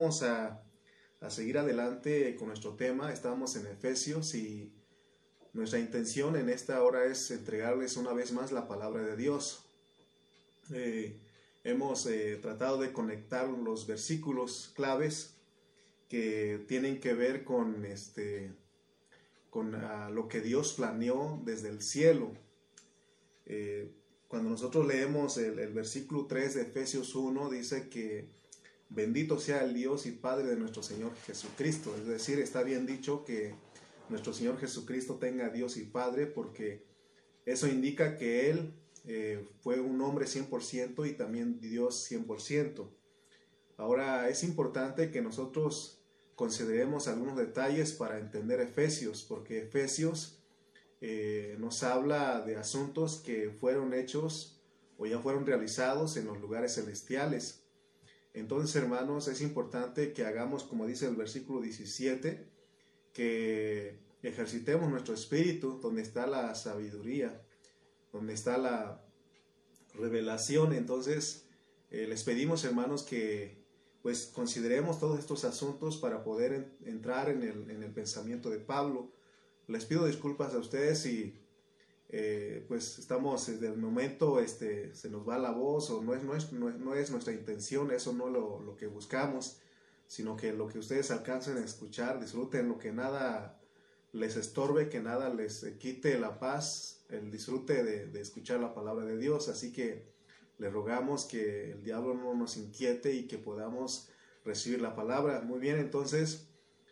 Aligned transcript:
Vamos 0.00 0.22
a, 0.22 0.62
seguir 1.28 1.58
adelante 1.58 2.36
con 2.36 2.46
nuestro 2.46 2.76
tema. 2.76 3.12
Estamos 3.12 3.56
en 3.56 3.66
Efesios 3.66 4.32
y 4.36 4.72
nuestra 5.52 5.80
intención 5.80 6.36
en 6.36 6.48
esta 6.50 6.80
hora 6.84 7.06
es 7.06 7.32
entregarles 7.32 7.96
una 7.96 8.12
vez 8.12 8.30
más 8.30 8.52
la 8.52 8.68
palabra 8.68 9.02
de 9.02 9.16
Dios. 9.16 9.64
Eh, 10.72 11.18
hemos 11.64 12.06
eh, 12.06 12.38
tratado 12.40 12.78
de 12.78 12.92
conectar 12.92 13.48
los 13.48 13.88
versículos 13.88 14.72
claves 14.76 15.34
que 16.08 16.64
tienen 16.68 17.00
que 17.00 17.14
ver 17.14 17.42
con, 17.42 17.84
este, 17.84 18.52
con 19.50 19.74
ah, 19.74 20.10
lo 20.10 20.28
que 20.28 20.40
Dios 20.40 20.74
planeó 20.74 21.42
desde 21.44 21.70
el 21.70 21.82
cielo. 21.82 22.34
Eh, 23.46 23.90
cuando 24.28 24.50
nosotros 24.50 24.86
leemos 24.86 25.38
el, 25.38 25.58
el 25.58 25.72
versículo 25.72 26.26
3 26.26 26.54
de 26.54 26.62
Efesios 26.62 27.16
1, 27.16 27.50
dice 27.50 27.88
que 27.88 28.37
Bendito 28.90 29.38
sea 29.38 29.64
el 29.64 29.74
Dios 29.74 30.06
y 30.06 30.12
Padre 30.12 30.48
de 30.48 30.56
nuestro 30.56 30.82
Señor 30.82 31.12
Jesucristo. 31.26 31.94
Es 31.96 32.06
decir, 32.06 32.38
está 32.38 32.62
bien 32.62 32.86
dicho 32.86 33.24
que 33.24 33.54
nuestro 34.08 34.32
Señor 34.32 34.58
Jesucristo 34.58 35.16
tenga 35.16 35.50
Dios 35.50 35.76
y 35.76 35.84
Padre 35.84 36.26
porque 36.26 36.86
eso 37.44 37.68
indica 37.68 38.16
que 38.16 38.50
Él 38.50 38.72
eh, 39.06 39.46
fue 39.60 39.80
un 39.80 40.00
hombre 40.00 40.26
100% 40.26 41.08
y 41.08 41.12
también 41.12 41.60
Dios 41.60 42.10
100%. 42.10 42.88
Ahora 43.76 44.28
es 44.28 44.42
importante 44.42 45.10
que 45.10 45.22
nosotros 45.22 46.02
consideremos 46.34 47.08
algunos 47.08 47.36
detalles 47.36 47.92
para 47.92 48.18
entender 48.18 48.60
Efesios, 48.60 49.22
porque 49.22 49.62
Efesios 49.62 50.40
eh, 51.00 51.56
nos 51.58 51.82
habla 51.82 52.40
de 52.40 52.56
asuntos 52.56 53.22
que 53.24 53.50
fueron 53.50 53.94
hechos 53.94 54.60
o 54.98 55.06
ya 55.06 55.18
fueron 55.20 55.46
realizados 55.46 56.16
en 56.16 56.26
los 56.26 56.40
lugares 56.40 56.74
celestiales. 56.74 57.62
Entonces, 58.34 58.74
hermanos, 58.76 59.28
es 59.28 59.40
importante 59.40 60.12
que 60.12 60.24
hagamos, 60.24 60.64
como 60.64 60.86
dice 60.86 61.06
el 61.06 61.16
versículo 61.16 61.60
17, 61.60 62.48
que 63.12 63.98
ejercitemos 64.22 64.90
nuestro 64.90 65.14
espíritu 65.14 65.80
donde 65.80 66.02
está 66.02 66.26
la 66.26 66.54
sabiduría, 66.54 67.42
donde 68.12 68.34
está 68.34 68.58
la 68.58 69.04
revelación. 69.94 70.72
Entonces, 70.72 71.46
eh, 71.90 72.06
les 72.06 72.22
pedimos, 72.22 72.64
hermanos, 72.64 73.02
que 73.02 73.66
pues 74.02 74.26
consideremos 74.26 75.00
todos 75.00 75.18
estos 75.18 75.44
asuntos 75.44 75.96
para 75.96 76.22
poder 76.22 76.76
entrar 76.84 77.28
en 77.28 77.42
el, 77.42 77.70
en 77.70 77.82
el 77.82 77.92
pensamiento 77.92 78.50
de 78.50 78.58
Pablo. 78.58 79.12
Les 79.66 79.84
pido 79.84 80.06
disculpas 80.06 80.54
a 80.54 80.58
ustedes 80.58 81.00
si 81.00 81.34
eh, 82.08 82.64
pues 82.68 82.98
estamos 82.98 83.46
desde 83.46 83.68
el 83.68 83.76
momento, 83.76 84.40
este, 84.40 84.94
se 84.94 85.10
nos 85.10 85.28
va 85.28 85.38
la 85.38 85.50
voz 85.50 85.90
o 85.90 86.02
no 86.02 86.14
es, 86.14 86.22
no 86.22 86.34
es, 86.34 86.52
no 86.52 86.94
es 86.94 87.10
nuestra 87.10 87.32
intención, 87.32 87.90
eso 87.90 88.12
no 88.12 88.28
lo, 88.28 88.60
lo 88.60 88.76
que 88.76 88.86
buscamos, 88.86 89.60
sino 90.06 90.36
que 90.36 90.52
lo 90.52 90.68
que 90.68 90.78
ustedes 90.78 91.10
alcancen 91.10 91.58
a 91.58 91.64
escuchar, 91.64 92.18
disfruten 92.20 92.68
lo 92.68 92.78
que 92.78 92.92
nada 92.92 93.60
les 94.12 94.36
estorbe, 94.36 94.88
que 94.88 95.00
nada 95.00 95.32
les 95.32 95.64
quite 95.78 96.18
la 96.18 96.38
paz, 96.38 97.04
el 97.10 97.30
disfrute 97.30 97.84
de, 97.84 98.06
de 98.06 98.20
escuchar 98.20 98.60
la 98.60 98.74
palabra 98.74 99.04
de 99.04 99.18
Dios. 99.18 99.48
Así 99.48 99.72
que 99.72 100.08
le 100.58 100.70
rogamos 100.70 101.24
que 101.24 101.72
el 101.72 101.84
diablo 101.84 102.14
no 102.14 102.34
nos 102.34 102.56
inquiete 102.56 103.14
y 103.14 103.28
que 103.28 103.38
podamos 103.38 104.08
recibir 104.44 104.80
la 104.80 104.96
palabra. 104.96 105.42
Muy 105.42 105.58
bien, 105.58 105.78
entonces, 105.78 106.48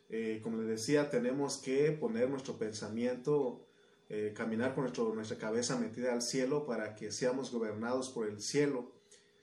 eh, 0.09 0.41
como 0.43 0.59
les 0.59 0.69
decía, 0.69 1.11
tenemos 1.11 1.57
que 1.57 1.93
poner 1.93 2.31
nuestro 2.31 2.59
pensamiento 2.59 3.66
eh, 4.09 4.33
caminar 4.37 4.75
con 4.75 4.93
nuestra 5.17 5.37
cabeza 5.37 5.77
metida 5.79 6.13
al 6.13 6.23
cielo 6.23 6.65
para 6.65 6.95
que 6.95 7.11
seamos 7.11 7.51
gobernados 7.51 8.09
por 8.09 8.29
el 8.29 8.41
cielo. 8.41 8.93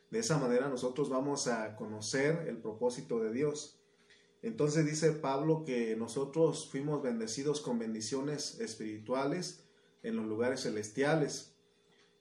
De 0.10 0.20
esa 0.20 0.38
manera 0.38 0.70
nosotros 0.70 1.10
vamos 1.10 1.48
a 1.48 1.76
conocer 1.76 2.46
el 2.48 2.58
propósito 2.58 3.20
de 3.20 3.34
Dios. 3.34 3.80
Entonces 4.42 4.86
dice 4.86 5.12
Pablo 5.12 5.64
que 5.66 5.96
nosotros 5.98 6.70
fuimos 6.72 7.02
bendecidos 7.02 7.60
con 7.60 7.78
bendiciones 7.78 8.60
espirituales 8.62 9.66
en 10.02 10.16
los 10.16 10.26
lugares 10.26 10.62
celestiales. 10.64 11.56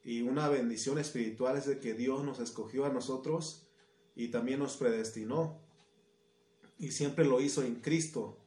Y 0.02 0.22
una 0.22 0.48
bendición 0.48 0.98
espiritual 0.98 1.56
es 1.56 1.66
de 1.66 1.78
que 1.78 1.94
Dios 1.94 2.24
nos 2.24 2.40
escogió 2.40 2.86
a 2.86 2.92
nosotros 2.92 3.68
y 4.16 4.28
también 4.28 4.58
nos 4.58 4.76
predestinó. 4.76 5.60
Y 6.78 6.90
siempre 6.90 7.24
lo 7.24 7.40
hizo 7.40 7.62
en 7.62 7.76
Cristo 7.76 8.41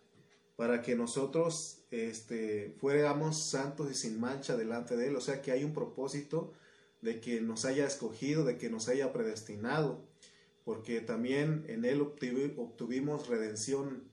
para 0.55 0.81
que 0.81 0.95
nosotros 0.95 1.79
este, 1.91 2.75
fuéramos 2.79 3.37
santos 3.37 3.91
y 3.91 3.95
sin 3.95 4.19
mancha 4.19 4.55
delante 4.55 4.95
de 4.95 5.07
Él. 5.07 5.15
O 5.15 5.21
sea 5.21 5.41
que 5.41 5.51
hay 5.51 5.63
un 5.63 5.73
propósito 5.73 6.53
de 7.01 7.19
que 7.19 7.41
nos 7.41 7.65
haya 7.65 7.85
escogido, 7.85 8.45
de 8.45 8.57
que 8.57 8.69
nos 8.69 8.87
haya 8.87 9.11
predestinado, 9.11 10.01
porque 10.63 11.01
también 11.01 11.65
en 11.67 11.85
Él 11.85 12.01
obtuvimos 12.01 13.27
redención, 13.27 14.03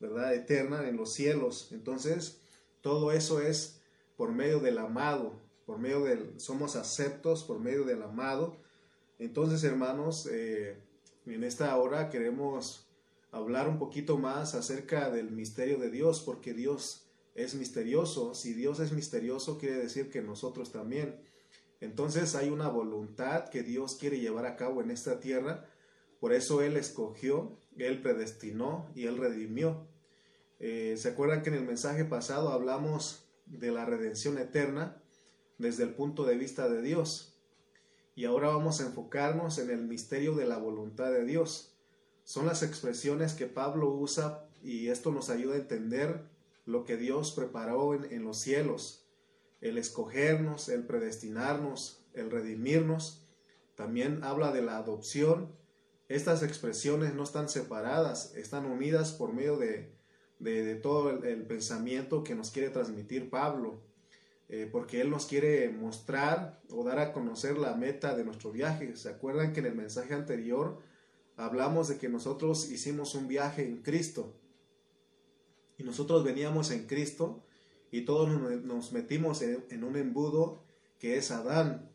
¿verdad? 0.00 0.34
Eterna 0.34 0.88
en 0.88 0.96
los 0.96 1.12
cielos. 1.12 1.70
Entonces, 1.72 2.40
todo 2.80 3.12
eso 3.12 3.40
es 3.40 3.80
por 4.16 4.32
medio 4.32 4.60
del 4.60 4.78
amado, 4.78 5.40
por 5.64 5.78
medio 5.78 6.04
del, 6.04 6.40
somos 6.40 6.76
aceptos 6.76 7.44
por 7.44 7.60
medio 7.60 7.84
del 7.84 8.02
amado. 8.02 8.56
Entonces, 9.18 9.62
hermanos, 9.64 10.28
eh, 10.30 10.76
en 11.26 11.44
esta 11.44 11.76
hora 11.76 12.10
queremos 12.10 12.87
hablar 13.30 13.68
un 13.68 13.78
poquito 13.78 14.18
más 14.18 14.54
acerca 14.54 15.10
del 15.10 15.30
misterio 15.30 15.78
de 15.78 15.90
Dios, 15.90 16.20
porque 16.20 16.54
Dios 16.54 17.06
es 17.34 17.54
misterioso. 17.54 18.34
Si 18.34 18.54
Dios 18.54 18.80
es 18.80 18.92
misterioso, 18.92 19.58
quiere 19.58 19.76
decir 19.76 20.10
que 20.10 20.22
nosotros 20.22 20.72
también. 20.72 21.20
Entonces 21.80 22.34
hay 22.34 22.50
una 22.50 22.68
voluntad 22.68 23.48
que 23.48 23.62
Dios 23.62 23.96
quiere 23.96 24.18
llevar 24.18 24.46
a 24.46 24.56
cabo 24.56 24.82
en 24.82 24.90
esta 24.90 25.20
tierra. 25.20 25.66
Por 26.20 26.32
eso 26.32 26.62
Él 26.62 26.76
escogió, 26.76 27.56
Él 27.76 28.02
predestinó 28.02 28.90
y 28.94 29.06
Él 29.06 29.18
redimió. 29.18 29.86
Eh, 30.58 30.96
¿Se 30.96 31.10
acuerdan 31.10 31.42
que 31.42 31.50
en 31.50 31.56
el 31.56 31.64
mensaje 31.64 32.04
pasado 32.04 32.48
hablamos 32.48 33.24
de 33.46 33.70
la 33.70 33.84
redención 33.84 34.38
eterna 34.38 35.00
desde 35.58 35.84
el 35.84 35.94
punto 35.94 36.24
de 36.24 36.36
vista 36.36 36.68
de 36.68 36.82
Dios? 36.82 37.36
Y 38.16 38.24
ahora 38.24 38.48
vamos 38.48 38.80
a 38.80 38.86
enfocarnos 38.86 39.58
en 39.58 39.70
el 39.70 39.86
misterio 39.86 40.34
de 40.34 40.46
la 40.46 40.58
voluntad 40.58 41.12
de 41.12 41.24
Dios 41.24 41.77
son 42.28 42.44
las 42.44 42.62
expresiones 42.62 43.32
que 43.32 43.46
Pablo 43.46 43.88
usa 43.88 44.44
y 44.62 44.88
esto 44.88 45.12
nos 45.12 45.30
ayuda 45.30 45.54
a 45.54 45.60
entender 45.60 46.20
lo 46.66 46.84
que 46.84 46.98
Dios 46.98 47.32
preparó 47.32 47.94
en, 47.94 48.22
los 48.22 48.36
cielos, 48.36 49.06
el 49.62 49.78
escogernos, 49.78 50.68
el 50.68 50.84
predestinarnos, 50.84 52.04
el 52.12 52.30
redimirnos. 52.30 53.26
También 53.76 54.22
habla 54.24 54.52
de 54.52 54.60
la 54.60 54.76
adopción. 54.76 55.50
Estas 56.10 56.42
expresiones 56.42 57.14
no 57.14 57.22
están 57.22 57.48
separadas, 57.48 58.34
están 58.34 58.66
unidas 58.66 59.12
por 59.12 59.32
medio 59.32 59.56
de, 59.56 59.94
todo 60.82 61.08
el, 61.08 61.46
pensamiento 61.46 62.24
que 62.24 62.34
nos 62.34 62.50
quiere 62.50 62.68
transmitir 62.68 63.30
Pablo, 63.30 63.80
eh, 64.50 64.68
porque 64.70 65.00
él 65.00 65.08
nos 65.08 65.24
quiere 65.24 65.70
mostrar 65.70 66.60
o 66.68 66.84
dar 66.84 66.98
a 66.98 67.14
conocer 67.14 67.56
la 67.56 67.74
meta 67.74 68.14
de 68.14 68.24
nuestro 68.24 68.52
viaje. 68.52 68.96
¿Se 68.96 69.08
acuerdan 69.08 69.54
que 69.54 69.60
en 69.60 69.66
el 69.66 69.74
mensaje 69.74 70.12
anterior 70.12 70.86
hablamos 71.38 71.86
de 71.88 71.98
que 71.98 72.08
nosotros 72.08 72.68
hicimos 72.70 73.14
un 73.14 73.28
viaje 73.28 73.64
en 73.64 73.78
Cristo. 73.78 74.34
Y 75.78 75.84
nosotros 75.84 76.24
veníamos 76.24 76.72
en 76.72 76.86
Cristo 76.86 77.44
y 77.92 78.02
todos 78.02 78.28
nos 78.28 78.92
metimos 78.92 79.40
en, 79.42 79.84
un 79.84 79.96
embudo 79.96 80.60
que 80.98 81.16
es 81.16 81.30
Adán. 81.30 81.90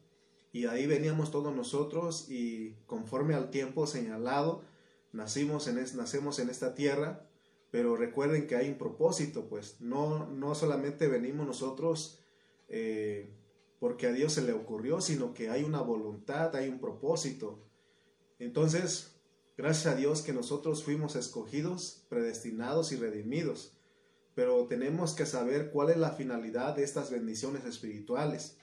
Y 0.53 0.65
ahí 0.65 0.87
veníamos 0.87 1.29
todos 1.29 1.53
nosotros 1.53 2.27
y 2.29 2.75
conforme 2.85 3.35
al 3.35 3.49
tiempo 3.49 3.85
señalado 3.85 4.63
nacimos 5.11 5.67
nacemos 5.93 6.39
en 6.39 6.49
esta 6.49 6.73
tierra. 6.73 7.27
Pero 7.69 7.97
recuerden 7.97 8.47
que 8.47 8.55
hay 8.55 8.69
un 8.69 8.77
propósito 8.77 9.49
pues. 9.49 9.81
No, 9.81 10.25
no 10.29 10.55
solamente 10.55 11.09
venimos 11.09 11.45
nosotros 11.45 12.19
eh, 12.69 13.29
porque 13.79 14.07
a 14.07 14.13
Dios 14.13 14.31
se 14.31 14.41
le 14.41 14.53
ocurrió 14.53 15.01
sino 15.01 15.33
que 15.33 15.49
hay 15.49 15.63
una 15.63 15.81
voluntad 15.81 16.55
hay 16.55 16.69
un 16.69 16.79
propósito. 16.79 17.59
Entonces 18.39 19.12
Gracias 19.55 19.93
a 19.93 19.95
Dios 19.95 20.23
que 20.23 20.33
nosotros 20.33 20.83
fuimos 20.83 21.15
escogidos, 21.15 22.05
predestinados 22.09 22.91
y 22.91 22.95
redimidos, 22.95 23.73
pero 24.33 24.65
tenemos 24.65 25.13
que 25.13 25.27
saber 25.27 25.69
cuál 25.69 25.91
es 25.91 25.97
la 25.97 26.13
finalidad 26.13 26.75
de 26.75 26.83
estas 26.83 27.11
bendiciones 27.11 27.63
espirituales. 27.65 28.57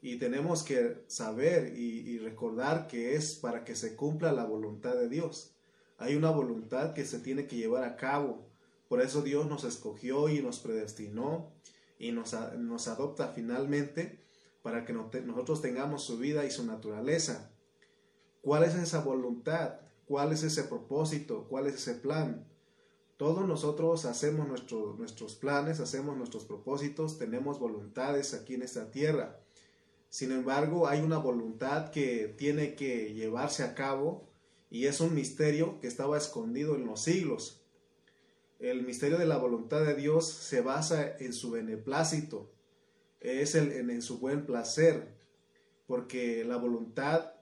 Y 0.00 0.18
tenemos 0.18 0.62
que 0.62 1.02
saber 1.08 1.76
y, 1.76 2.18
recordar 2.18 2.86
que 2.86 3.16
es 3.16 3.34
para 3.34 3.64
que 3.64 3.74
se 3.74 3.96
cumpla 3.96 4.32
la 4.32 4.44
voluntad 4.44 4.94
de 4.94 5.08
Dios. 5.08 5.56
Hay 5.98 6.14
una 6.14 6.30
voluntad 6.30 6.94
que 6.94 7.04
se 7.06 7.18
tiene 7.18 7.48
que 7.48 7.56
llevar 7.56 7.82
a 7.82 7.96
cabo. 7.96 8.46
Por 8.88 9.00
eso 9.00 9.22
Dios 9.22 9.48
nos 9.48 9.64
escogió 9.64 10.28
y 10.28 10.42
nos 10.42 10.60
predestinó 10.60 11.50
y 11.98 12.12
nos, 12.12 12.34
nos 12.56 12.86
adopta 12.86 13.28
finalmente 13.28 14.20
para 14.62 14.84
que 14.84 14.92
nosotros 14.92 15.60
tengamos 15.60 16.04
su 16.04 16.18
vida 16.18 16.44
y 16.44 16.50
su 16.52 16.64
naturaleza. 16.64 17.50
¿Cuál 18.42 18.62
es 18.64 18.74
esa 18.74 19.00
voluntad? 19.00 19.83
Cuál 20.06 20.32
es 20.32 20.42
ese 20.42 20.64
propósito, 20.64 21.46
cuál 21.48 21.66
es 21.66 21.74
ese 21.74 21.94
plan. 21.94 22.46
Todos 23.16 23.46
nosotros 23.46 24.04
hacemos 24.06 24.48
nuestros 24.48 25.36
planes, 25.36 25.80
hacemos 25.80 26.16
nuestros 26.16 26.44
propósitos, 26.44 27.18
tenemos 27.18 27.58
voluntades 27.58 28.34
aquí 28.34 28.54
en 28.54 28.62
esta 28.62 28.90
tierra. 28.90 29.40
Sin 30.08 30.32
embargo, 30.32 30.86
hay 30.86 31.00
una 31.00 31.18
voluntad 31.18 31.90
que 31.90 32.34
tiene 32.36 32.74
que 32.74 33.14
llevarse 33.14 33.62
a 33.62 33.74
cabo 33.74 34.28
y 34.70 34.86
es 34.86 35.00
un 35.00 35.14
misterio 35.14 35.80
que 35.80 35.86
estaba 35.86 36.18
escondido 36.18 36.74
en 36.74 36.86
los 36.86 37.02
siglos. 37.02 37.62
El 38.58 38.82
misterio 38.82 39.18
de 39.18 39.26
la 39.26 39.38
voluntad 39.38 39.84
de 39.84 39.94
Dios 39.94 40.26
se 40.26 40.60
basa 40.60 41.16
en 41.18 41.32
su 41.32 41.50
beneplácito, 41.52 42.50
es 43.20 43.54
el, 43.54 43.72
en, 43.72 44.02
su 44.02 44.18
buen 44.18 44.46
placer, 44.46 45.14
porque 45.86 46.44
la 46.44 46.56
voluntad 46.56 47.32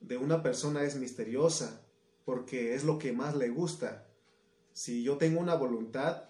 de 0.00 0.16
una 0.16 0.42
persona 0.42 0.82
es 0.84 0.96
misteriosa, 0.96 1.86
porque 2.24 2.74
es 2.74 2.84
lo 2.84 2.98
que 2.98 3.12
más 3.12 3.36
le 3.36 3.48
gusta. 3.48 4.06
Si 4.72 5.02
yo 5.02 5.16
tengo 5.16 5.40
una 5.40 5.54
voluntad, 5.54 6.24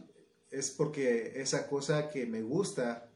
es 0.51 0.71
porque 0.71 1.41
esa 1.41 1.69
cosa 1.69 2.11
que 2.11 2.27
me 2.27 2.43
gusta, 2.43 3.11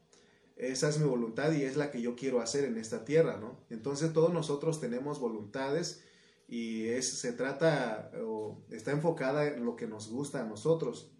esa 0.57 0.89
es 0.89 0.99
mi 0.99 1.07
voluntad 1.07 1.53
y 1.53 1.63
es 1.63 1.77
la 1.77 1.91
que 1.91 2.01
yo 2.01 2.15
quiero 2.15 2.41
hacer 2.41 2.65
en 2.65 2.79
esta 2.79 3.05
tierra, 3.05 3.39
¿no? 3.39 3.59
Entonces 3.71 4.13
todos 4.13 4.33
nosotros 4.33 4.81
tenemos 4.81 5.19
voluntades 5.19 6.03
y 6.49 6.87
es, 6.89 7.09
se 7.09 7.33
trata 7.33 8.13
o 8.25 8.63
está 8.71 8.93
enfocada 8.93 9.47
en 9.47 9.65
lo 9.65 9.77
que 9.77 9.87
nos 9.87 10.09
gusta 10.11 10.43
a 10.43 10.45
nosotros. 10.45 11.11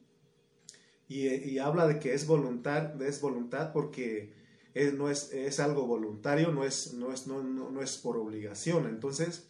Y, 1.09 1.59
habla 1.59 1.87
de 1.87 1.99
que 1.99 2.15
es 2.15 2.27
voluntad, 2.27 3.01
es 3.03 3.21
voluntad 3.21 3.73
porque 3.73 4.33
es, 4.73 4.95
no 4.95 5.11
es, 5.11 5.33
es, 5.33 5.61
algo 5.61 5.87
voluntario, 5.87 6.51
no 6.51 6.65
es, 6.65 6.95
no, 6.95 7.13
es, 7.13 7.27
no, 7.27 7.43
no, 7.43 7.83
es 7.83 7.99
por 7.99 8.17
obligación. 8.17 8.87
Entonces, 8.87 9.47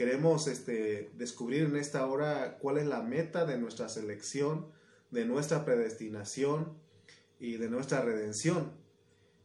queremos 0.00 0.46
este, 0.46 1.10
descubrir 1.18 1.64
en 1.64 1.76
esta 1.76 2.06
hora 2.06 2.56
cuál 2.58 2.78
es 2.78 2.86
la 2.86 3.02
meta 3.02 3.44
de 3.44 3.58
nuestra 3.58 3.90
selección, 3.90 4.66
de 5.10 5.26
nuestra 5.26 5.66
predestinación 5.66 6.72
y 7.38 7.58
de 7.58 7.68
nuestra 7.68 8.00
redención. 8.00 8.72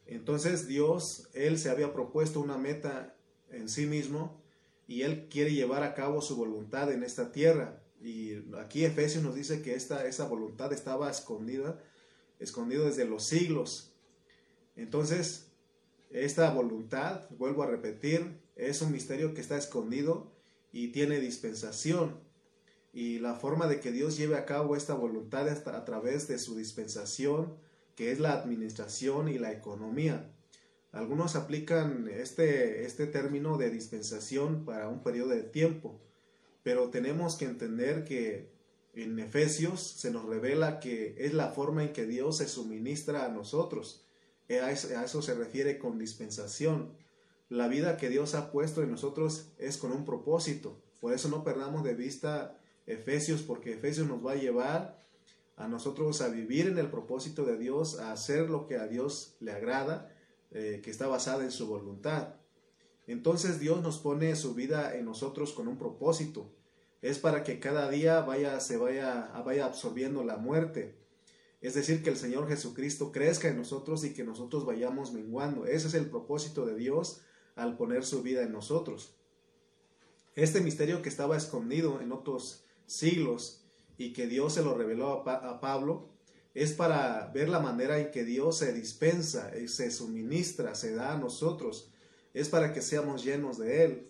Entonces 0.05 0.65
Dios, 0.65 1.27
Él 1.33 1.59
se 1.59 1.69
había 1.69 1.91
propuesto 1.91 2.39
una 2.39 2.57
meta 2.57 3.17
en 3.49 3.67
sí 3.67 3.85
mismo 3.85 4.41
y 4.87 5.01
Él 5.01 5.27
quiere 5.29 5.51
llevar 5.51 5.83
a 5.83 5.93
cabo 5.93 6.21
su 6.21 6.37
voluntad 6.37 6.89
en 6.89 7.03
esta 7.03 7.33
tierra. 7.33 7.83
Y 8.01 8.35
aquí 8.57 8.85
Efesios 8.85 9.25
nos 9.25 9.35
dice 9.35 9.61
que 9.61 9.75
esta, 9.75 10.07
esa 10.07 10.23
voluntad 10.23 10.71
estaba 10.71 11.11
escondida, 11.11 11.83
escondido 12.39 12.85
desde 12.85 13.03
los 13.03 13.25
siglos. 13.25 13.91
Entonces, 14.77 15.47
esta 16.11 16.49
voluntad, 16.53 17.29
vuelvo 17.31 17.63
a 17.63 17.67
repetir, 17.67 18.39
es 18.55 18.81
un 18.81 18.93
misterio 18.93 19.33
que 19.33 19.41
está 19.41 19.57
escondido 19.57 20.33
y 20.75 20.89
tiene 20.89 21.21
dispensación. 21.21 22.19
Y 22.91 23.19
la 23.19 23.35
forma 23.35 23.67
de 23.67 23.79
que 23.79 23.93
Dios 23.93 24.17
lleve 24.17 24.35
a 24.35 24.45
cabo 24.45 24.75
esta 24.75 24.93
voluntad 24.93 25.47
es 25.47 25.65
a 25.65 25.85
través 25.85 26.27
de 26.27 26.37
su 26.37 26.57
dispensación, 26.57 27.55
que 27.95 28.11
es 28.11 28.19
la 28.19 28.33
administración 28.33 29.29
y 29.29 29.39
la 29.39 29.53
economía. 29.53 30.29
Algunos 30.91 31.37
aplican 31.37 32.09
este, 32.09 32.83
este 32.83 33.07
término 33.07 33.57
de 33.57 33.69
dispensación 33.69 34.65
para 34.65 34.89
un 34.89 35.01
periodo 35.01 35.29
de 35.29 35.43
tiempo, 35.43 35.97
pero 36.61 36.89
tenemos 36.89 37.37
que 37.37 37.45
entender 37.45 38.03
que 38.03 38.49
en 38.95 39.17
Efesios 39.19 39.79
se 39.79 40.11
nos 40.11 40.25
revela 40.25 40.81
que 40.81 41.15
es 41.19 41.33
la 41.33 41.51
forma 41.51 41.83
en 41.83 41.93
que 41.93 42.05
Dios 42.05 42.39
se 42.39 42.49
suministra 42.49 43.23
a 43.23 43.29
nosotros. 43.29 44.05
A 44.49 44.71
eso, 44.71 45.21
se 45.21 45.35
refiere 45.35 45.79
con 45.79 45.97
dispensación. 45.97 46.91
La 47.55 47.69
vida 47.69 47.95
que 47.95 48.09
Dios 48.09 48.35
ha 48.35 48.51
puesto 48.51 48.83
en 48.83 48.91
nosotros 48.91 49.47
es 49.57 49.77
con 49.77 49.93
un 49.93 50.03
propósito. 50.03 50.77
Por 50.99 51.13
eso 51.13 51.29
no 51.29 51.45
perdamos 51.45 51.85
de 51.85 51.93
vista 51.93 52.59
Efesios, 52.85 53.43
porque 53.43 53.75
Efesios 53.75 54.09
nos 54.09 54.25
va 54.25 54.33
a 54.33 54.35
llevar 54.35 55.01
a 55.55 55.69
nosotros 55.69 56.21
a 56.21 56.27
vivir 56.27 56.67
en 56.67 56.77
el 56.77 56.89
propósito 56.89 57.45
de 57.45 57.57
Dios, 57.57 57.97
a 57.97 58.11
hacer 58.11 58.49
lo 58.49 58.67
que 58.67 58.75
a 58.75 58.87
Dios 58.87 59.37
le 59.39 59.53
agrada 59.53 60.13
eh, 60.51 60.81
que 60.83 60.91
está 60.91 61.07
basada 61.07 61.45
en 61.45 61.51
su 61.51 61.65
voluntad. 61.67 62.35
Entonces 63.07 63.57
Dios 63.57 63.81
nos 63.81 63.99
pone 63.99 64.35
su 64.35 64.53
vida 64.53 64.93
en 64.93 65.05
nosotros 65.05 65.53
con 65.53 65.69
un 65.69 65.77
propósito. 65.77 66.51
Es 67.01 67.19
para 67.19 67.45
que 67.45 67.61
cada 67.61 67.89
día 67.89 68.25
se 68.59 68.75
vaya, 68.75 69.31
vaya 69.45 69.65
absorbiendo 69.65 70.25
la 70.25 70.35
muerte. 70.35 70.97
Es 71.61 71.73
decir, 71.73 72.03
que 72.03 72.09
el 72.09 72.17
Señor 72.17 72.49
Jesucristo 72.49 73.13
crezca 73.13 73.47
en 73.47 73.55
nosotros 73.55 74.03
y 74.03 74.13
que 74.13 74.25
nosotros 74.25 74.65
vayamos 74.65 75.13
menguando. 75.13 75.65
Ese 75.65 75.87
es 75.87 75.93
el 75.93 76.09
propósito 76.09 76.65
de 76.65 76.75
Dios 76.75 77.21
al 77.55 77.77
poner 77.77 78.05
su 78.05 78.21
vida 78.21 78.43
en 78.43 78.51
nosotros. 78.51 79.15
Este 80.35 80.61
misterio 80.61 81.01
que 81.01 81.09
estaba 81.09 81.37
escondido 81.37 82.01
en 82.01 82.11
otros 82.11 82.63
siglos 82.85 83.61
y 83.97 84.13
que 84.13 84.27
Dios 84.27 84.53
se 84.53 84.63
lo 84.63 84.75
reveló 84.75 85.27
a 85.27 85.59
Pablo, 85.61 86.09
es 86.55 86.71
para 86.71 87.27
ver 87.33 87.49
la 87.49 87.59
manera 87.59 87.99
en 87.99 88.11
que 88.11 88.23
Dios 88.23 88.57
se 88.57 88.71
dispensa, 88.73 89.51
y 89.57 89.67
se 89.67 89.91
suministra, 89.91 90.73
se 90.73 90.95
da 90.95 91.13
a 91.13 91.17
nosotros. 91.17 91.91
Es 92.33 92.47
para 92.49 92.73
que 92.73 92.81
seamos 92.81 93.23
llenos 93.23 93.57
de 93.57 93.83
Él. 93.83 94.09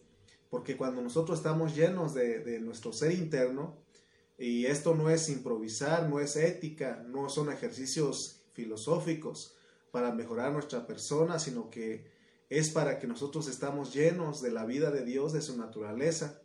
Porque 0.49 0.77
cuando 0.77 1.01
nosotros 1.01 1.39
estamos 1.39 1.75
llenos 1.75 2.13
de, 2.13 2.59
nuestro 2.59 2.93
ser 2.93 3.11
interno, 3.11 3.75
y 4.37 4.67
esto 4.67 4.93
no 4.93 5.09
es 5.09 5.29
improvisar, 5.29 6.07
no 6.07 6.19
es 6.19 6.35
ética, 6.35 7.03
no 7.07 7.29
son 7.29 7.51
ejercicios 7.51 8.41
filosóficos 8.53 9.55
para 9.91 10.13
mejorar 10.13 10.51
nuestra 10.51 10.85
persona, 10.85 11.39
sino 11.39 11.69
que 11.69 12.05
es 12.49 12.69
para 12.69 12.99
que 12.99 13.07
nosotros 13.07 13.47
estamos 13.47 13.93
llenos 13.93 14.41
de 14.41 14.51
la 14.51 14.65
vida 14.65 14.91
de 14.91 15.03
Dios, 15.03 15.33
de 15.33 15.41
su 15.41 15.57
naturaleza. 15.57 16.41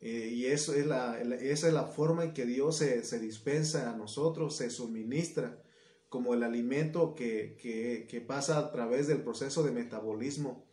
Eh, 0.00 0.30
y 0.32 0.46
eso 0.46 0.74
es 0.74 0.86
la, 0.86 1.20
esa 1.20 1.68
es 1.68 1.74
la 1.74 1.84
forma 1.84 2.24
en 2.24 2.32
que 2.32 2.46
Dios 2.46 2.78
se, 2.78 3.04
se, 3.04 3.18
dispensa 3.18 3.90
a 3.90 3.96
nosotros, 3.96 4.56
se 4.56 4.70
suministra 4.70 5.62
como 6.08 6.32
el 6.32 6.42
alimento 6.42 7.14
que, 7.14 7.56
que, 7.60 8.06
que, 8.08 8.20
pasa 8.22 8.58
a 8.58 8.72
través 8.72 9.06
del 9.06 9.22
proceso 9.22 9.62
de 9.62 9.72
metabolismo. 9.72 10.64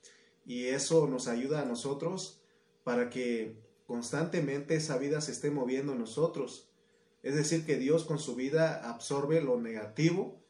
Y 0.46 0.66
eso 0.66 1.08
nos 1.08 1.28
ayuda 1.28 1.62
a 1.62 1.66
nosotros 1.66 2.42
para 2.86 3.10
que 3.10 3.58
constantemente 3.86 4.76
esa 4.76 4.98
vida 4.98 5.20
se 5.20 5.34
esté 5.34 5.52
moviendo 5.52 5.92
en 5.92 6.00
nosotros. 6.00 6.70
Es 7.22 7.36
decir, 7.36 7.66
que 7.66 7.78
Dios 7.78 8.06
con 8.06 8.20
su 8.20 8.36
vida 8.36 8.90
absorbe 8.90 9.42
lo 9.42 9.60
negativo 9.60 10.42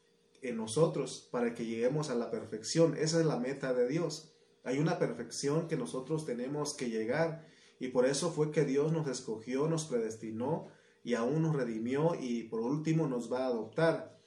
en 0.42 0.56
nosotros 0.56 1.28
para 1.30 1.54
que 1.54 1.66
lleguemos 1.66 2.10
a 2.10 2.14
la 2.14 2.30
perfección. 2.30 2.96
Esa 2.96 3.20
es 3.20 3.26
la 3.26 3.38
meta 3.38 3.74
de 3.74 3.88
Dios. 3.88 4.32
Hay 4.64 4.78
una 4.78 4.98
perfección 4.98 5.68
que 5.68 5.76
nosotros 5.76 6.26
tenemos 6.26 6.74
que 6.74 6.90
llegar 6.90 7.46
y 7.80 7.88
por 7.88 8.06
eso 8.06 8.30
fue 8.30 8.50
que 8.50 8.64
Dios 8.64 8.92
nos 8.92 9.06
escogió, 9.08 9.68
nos 9.68 9.84
predestinó 9.84 10.68
y 11.04 11.14
aún 11.14 11.42
nos 11.42 11.56
redimió 11.56 12.16
y 12.20 12.44
por 12.44 12.60
último 12.60 13.06
nos 13.06 13.32
va 13.32 13.44
a 13.44 13.46
adoptar. 13.46 14.18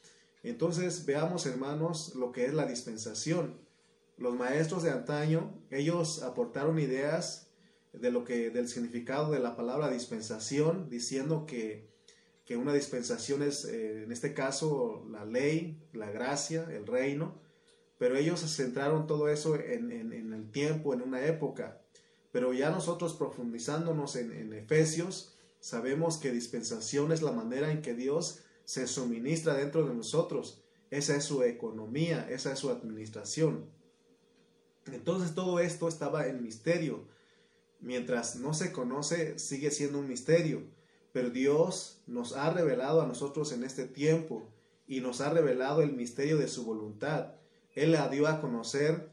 Entonces 0.44 1.06
veamos 1.06 1.46
hermanos 1.46 2.16
lo 2.16 2.32
que 2.32 2.46
es 2.46 2.54
la 2.54 2.66
dispensación. 2.66 3.60
Los 4.18 4.36
maestros 4.36 4.84
de 4.84 4.92
antaño, 4.92 5.54
ellos 5.70 6.24
aportaron 6.24 6.80
ideas 6.80 7.52
de 7.94 8.12
lo 8.12 8.24
que 8.24 8.50
del 8.50 8.68
significado 8.68 9.32
de 9.32 9.40
la 9.40 9.56
palabra 9.56 9.90
dispensación, 9.90 10.90
diciendo 10.90 11.46
que, 11.46 11.91
que 12.52 12.58
una 12.58 12.74
dispensación 12.74 13.44
es 13.44 13.64
eh, 13.64 14.04
en 14.04 14.12
este 14.12 14.34
caso 14.34 15.08
la 15.10 15.24
ley, 15.24 15.82
la 15.94 16.12
gracia, 16.12 16.68
el 16.70 16.86
reino, 16.86 17.40
pero 17.98 18.18
ellos 18.18 18.42
centraron 18.42 19.08
todo 19.08 19.30
eso 19.30 19.56
en 19.56 19.90
el 20.12 20.52
tiempo, 20.52 20.94
en 20.94 21.02
una 21.02 21.26
época. 21.26 21.80
Pero 22.34 22.52
ya 22.52 22.70
nosotros 22.70 23.14
profundizándonos 23.14 24.18
en, 24.18 24.52
Efesios, 24.52 25.38
sabemos 25.62 26.18
que 26.18 26.34
dispensación 26.34 27.14
es 27.14 27.22
la 27.22 27.32
manera 27.32 27.72
en 27.72 27.82
que 27.82 27.94
Dios 27.94 28.42
se 28.66 28.86
suministra 28.86 29.54
dentro 29.54 29.88
de 29.88 29.94
nosotros. 29.94 30.62
Esa 30.90 31.16
es 31.16 31.24
su 31.24 31.44
economía, 31.44 32.28
esa 32.30 32.52
es 32.52 32.60
su 32.60 32.70
administración. 32.70 33.64
Entonces 34.92 35.36
todo 35.36 35.62
esto 35.62 35.88
estaba 35.88 36.28
en 36.28 36.44
misterio. 36.44 37.08
Mientras 37.80 38.36
no 38.36 38.54
se 38.54 38.74
conoce, 38.74 39.40
sigue 39.40 39.72
siendo 39.72 40.00
un 40.00 40.10
misterio. 40.10 40.81
Pero 41.14 41.30
Dios 41.30 42.02
nos 42.08 42.36
ha 42.36 42.52
revelado 42.52 43.02
a 43.02 43.08
nosotros 43.08 43.52
en 43.52 43.64
este 43.64 43.86
tiempo 43.86 44.50
y 44.88 45.02
nos 45.02 45.22
ha 45.22 45.30
revelado 45.30 45.82
el 45.82 45.94
misterio 45.94 46.38
de 46.38 46.48
su 46.48 46.66
voluntad. 46.66 47.34
Él 47.76 47.94
la 47.94 48.10
dio 48.10 48.28
a 48.28 48.42
conocer 48.42 49.10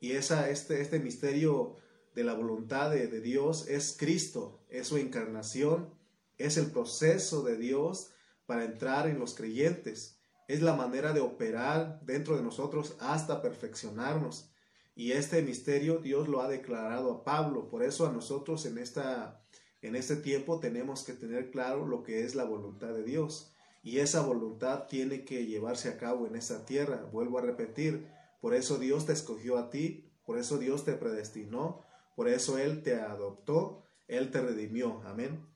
y 0.00 0.12
esa, 0.12 0.48
este, 0.50 0.80
este 0.80 0.98
misterio 0.98 1.76
de 2.14 2.24
la 2.24 2.34
voluntad 2.34 2.90
de, 2.90 3.20
Dios 3.20 3.68
es 3.68 3.96
Cristo, 3.98 4.60
es 4.68 4.88
su 4.88 4.96
encarnación, 4.96 5.94
es 6.38 6.56
el 6.56 6.70
proceso 6.70 7.42
de 7.42 7.56
Dios 7.56 8.10
para 8.46 8.64
entrar 8.64 9.08
en 9.08 9.18
los 9.18 9.34
creyentes, 9.34 10.18
es 10.48 10.62
la 10.62 10.74
manera 10.74 11.12
de 11.12 11.20
operar 11.20 12.00
dentro 12.04 12.36
de 12.36 12.42
nosotros 12.42 12.96
hasta 12.98 13.40
perfeccionarnos. 13.42 14.50
Y 14.96 15.12
este 15.12 15.42
misterio 15.42 15.98
Dios 15.98 16.28
lo 16.28 16.42
ha 16.42 16.48
declarado 16.48 17.12
a 17.12 17.24
Pablo, 17.24 17.68
por 17.68 17.84
eso 17.84 18.06
a 18.06 18.12
nosotros 18.12 18.66
en, 18.66 18.78
esta, 18.78 19.40
en 19.82 19.96
este 19.96 20.16
tiempo 20.16 20.60
tenemos 20.60 21.04
que 21.04 21.12
tener 21.12 21.50
claro 21.50 21.86
lo 21.86 22.02
que 22.02 22.24
es 22.24 22.34
la 22.34 22.44
voluntad 22.44 22.92
de 22.92 23.02
Dios. 23.02 23.52
Y 23.82 23.98
esa 23.98 24.20
voluntad 24.20 24.86
tiene 24.88 25.24
que 25.24 25.46
llevarse 25.46 25.88
a 25.88 25.96
cabo 25.96 26.26
en 26.26 26.36
esta 26.36 26.66
tierra. 26.66 27.08
Vuelvo 27.12 27.38
a 27.38 27.42
repetir, 27.42 28.06
por 28.40 28.54
eso 28.54 28.78
Dios 28.78 29.06
te 29.06 29.12
escogió 29.12 29.56
a 29.56 29.70
ti, 29.70 30.10
por 30.26 30.38
eso 30.38 30.58
Dios 30.58 30.84
te 30.84 30.92
predestinó, 30.92 31.84
por 32.14 32.28
eso 32.28 32.58
Él 32.58 32.82
te 32.82 32.96
adoptó, 32.96 33.86
Él 34.06 34.30
te 34.30 34.42
redimió. 34.42 35.00
Amén. 35.06 35.46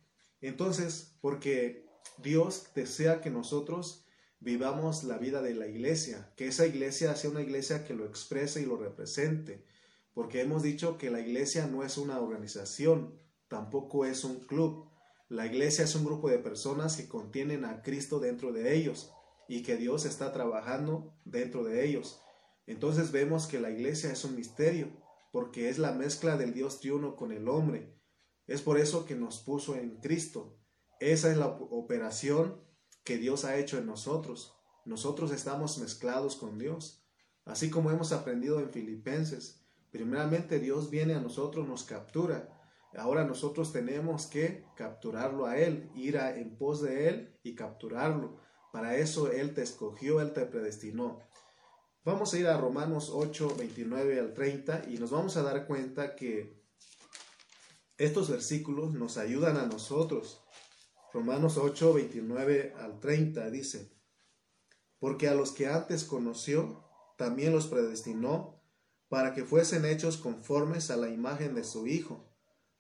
Entonces, 0.41 1.17
porque 1.21 1.87
Dios 2.19 2.69
desea 2.75 3.21
que 3.21 3.31
nosotros 3.31 4.07
vivamos 4.41 5.05
la 5.05 5.19
vida 5.19 5.43
de 5.43 5.55
la 5.55 5.67
iglesia, 5.67 6.33
que 6.37 6.47
esa 6.47 6.67
iglesia 6.67 7.17
sea 7.17 7.31
una 7.31 7.43
iglesia 7.43 7.85
que 7.85 7.95
lo 7.95 8.05
exprese 8.05 8.61
y 8.61 8.67
lo 8.67 8.77
represente, 8.77 9.65
porque 10.13 10.43
hemos 10.43 10.63
dicho 10.63 10.99
que 10.99 11.11
la 11.11 11.21
iglesia 11.21 11.67
no 11.67 11.83
es 11.83 11.99
una 11.99 12.21
organización, 12.21 13.19
tampoco 13.49 14.05
es 14.05 14.25
un 14.25 14.41
club. 14.41 14.91
La 15.29 15.47
iglesia 15.47 15.85
es 15.85 15.95
un 15.95 16.05
grupo 16.05 16.29
de 16.29 16.39
personas 16.39 16.97
que 16.97 17.09
contienen 17.09 17.65
a 17.65 17.83
Cristo 17.83 18.21
dentro 18.21 18.53
de 18.53 18.77
ellos 18.77 19.13
y 19.49 19.63
que 19.63 19.77
Dios 19.77 20.05
está 20.05 20.33
trabajando 20.33 21.15
dentro 21.25 21.65
de 21.65 21.87
ellos. 21.87 22.21
Entonces 22.67 23.13
vemos 23.13 23.47
que 23.47 23.61
la 23.61 23.71
iglesia 23.71 24.11
es 24.11 24.25
un 24.25 24.37
misterio, 24.37 24.89
porque 25.33 25.69
es 25.69 25.79
la 25.79 25.93
mezcla 25.93 26.37
del 26.37 26.55
Dios 26.55 26.81
triuno 26.81 27.17
con 27.17 27.33
el 27.33 27.49
hombre. 27.49 27.99
Es 28.47 28.63
por 28.63 28.79
eso 28.79 29.05
que 29.05 29.17
nos 29.17 29.39
puso 29.39 29.75
en 29.75 30.01
Cristo. 30.01 30.59
Esa 31.01 31.31
es 31.31 31.37
la 31.37 31.49
operación 31.49 32.63
que 33.05 33.19
Dios 33.19 33.45
ha 33.45 33.57
hecho 33.57 33.79
en 33.79 33.87
nosotros. 33.87 34.55
Nosotros 34.85 35.33
estamos 35.33 35.79
mezclados 35.79 36.37
con 36.37 36.59
Dios. 36.59 37.05
Así 37.45 37.71
como 37.71 37.91
hemos 37.91 38.13
aprendido 38.13 38.61
en 38.61 38.71
Filipenses, 38.71 39.61
primeramente 39.91 40.59
Dios 40.59 40.91
viene 40.91 41.15
a 41.15 41.21
nosotros, 41.21 41.67
nos 41.69 41.85
captura. 41.85 42.49
Ahora 42.97 43.25
nosotros 43.25 43.73
tenemos 43.73 44.27
que 44.27 44.65
capturarlo 44.77 45.47
a 45.47 45.59
Él, 45.59 45.91
ir 45.95 46.19
a, 46.19 46.37
en 46.37 46.57
pos 46.57 46.81
de 46.81 47.09
Él 47.09 47.39
y 47.43 47.55
capturarlo. 47.55 48.39
Para 48.73 48.97
eso 48.97 49.31
Él 49.31 49.55
te 49.55 49.63
escogió, 49.63 50.21
Él 50.21 50.33
te 50.33 50.47
predestinó. 50.47 51.21
Vamos 52.05 52.35
a 52.35 52.39
ir 52.39 52.47
a 52.47 52.59
Romanos 52.59 53.11
8, 53.13 53.57
29 53.59 54.21
al 54.21 54.35
30 54.35 54.85
y 54.89 54.99
nos 54.99 55.11
vamos 55.11 55.37
a 55.37 55.43
dar 55.43 55.67
cuenta 55.67 56.15
que 56.15 56.63
estos 57.97 58.29
versículos 58.29 58.93
nos 58.93 59.17
ayudan 59.17 59.57
a 59.57 59.67
nosotros. 59.67 60.45
Romanos 61.13 61.57
8, 61.57 61.95
29 61.95 62.75
al 62.79 63.01
30 63.01 63.51
dice, 63.51 63.93
porque 64.99 65.29
a 65.29 65.35
los 65.35 65.53
que 65.53 65.69
antes 65.69 66.05
conoció, 66.05 66.85
también 67.17 67.53
los 67.53 67.69
predestinó 67.69 68.61
para 69.09 69.33
que 69.33 69.45
fuesen 69.45 69.85
hechos 69.85 70.17
conformes 70.17 70.91
a 70.91 70.97
la 70.97 71.09
imagen 71.09 71.55
de 71.55 71.63
su 71.63 71.87
Hijo, 71.87 72.34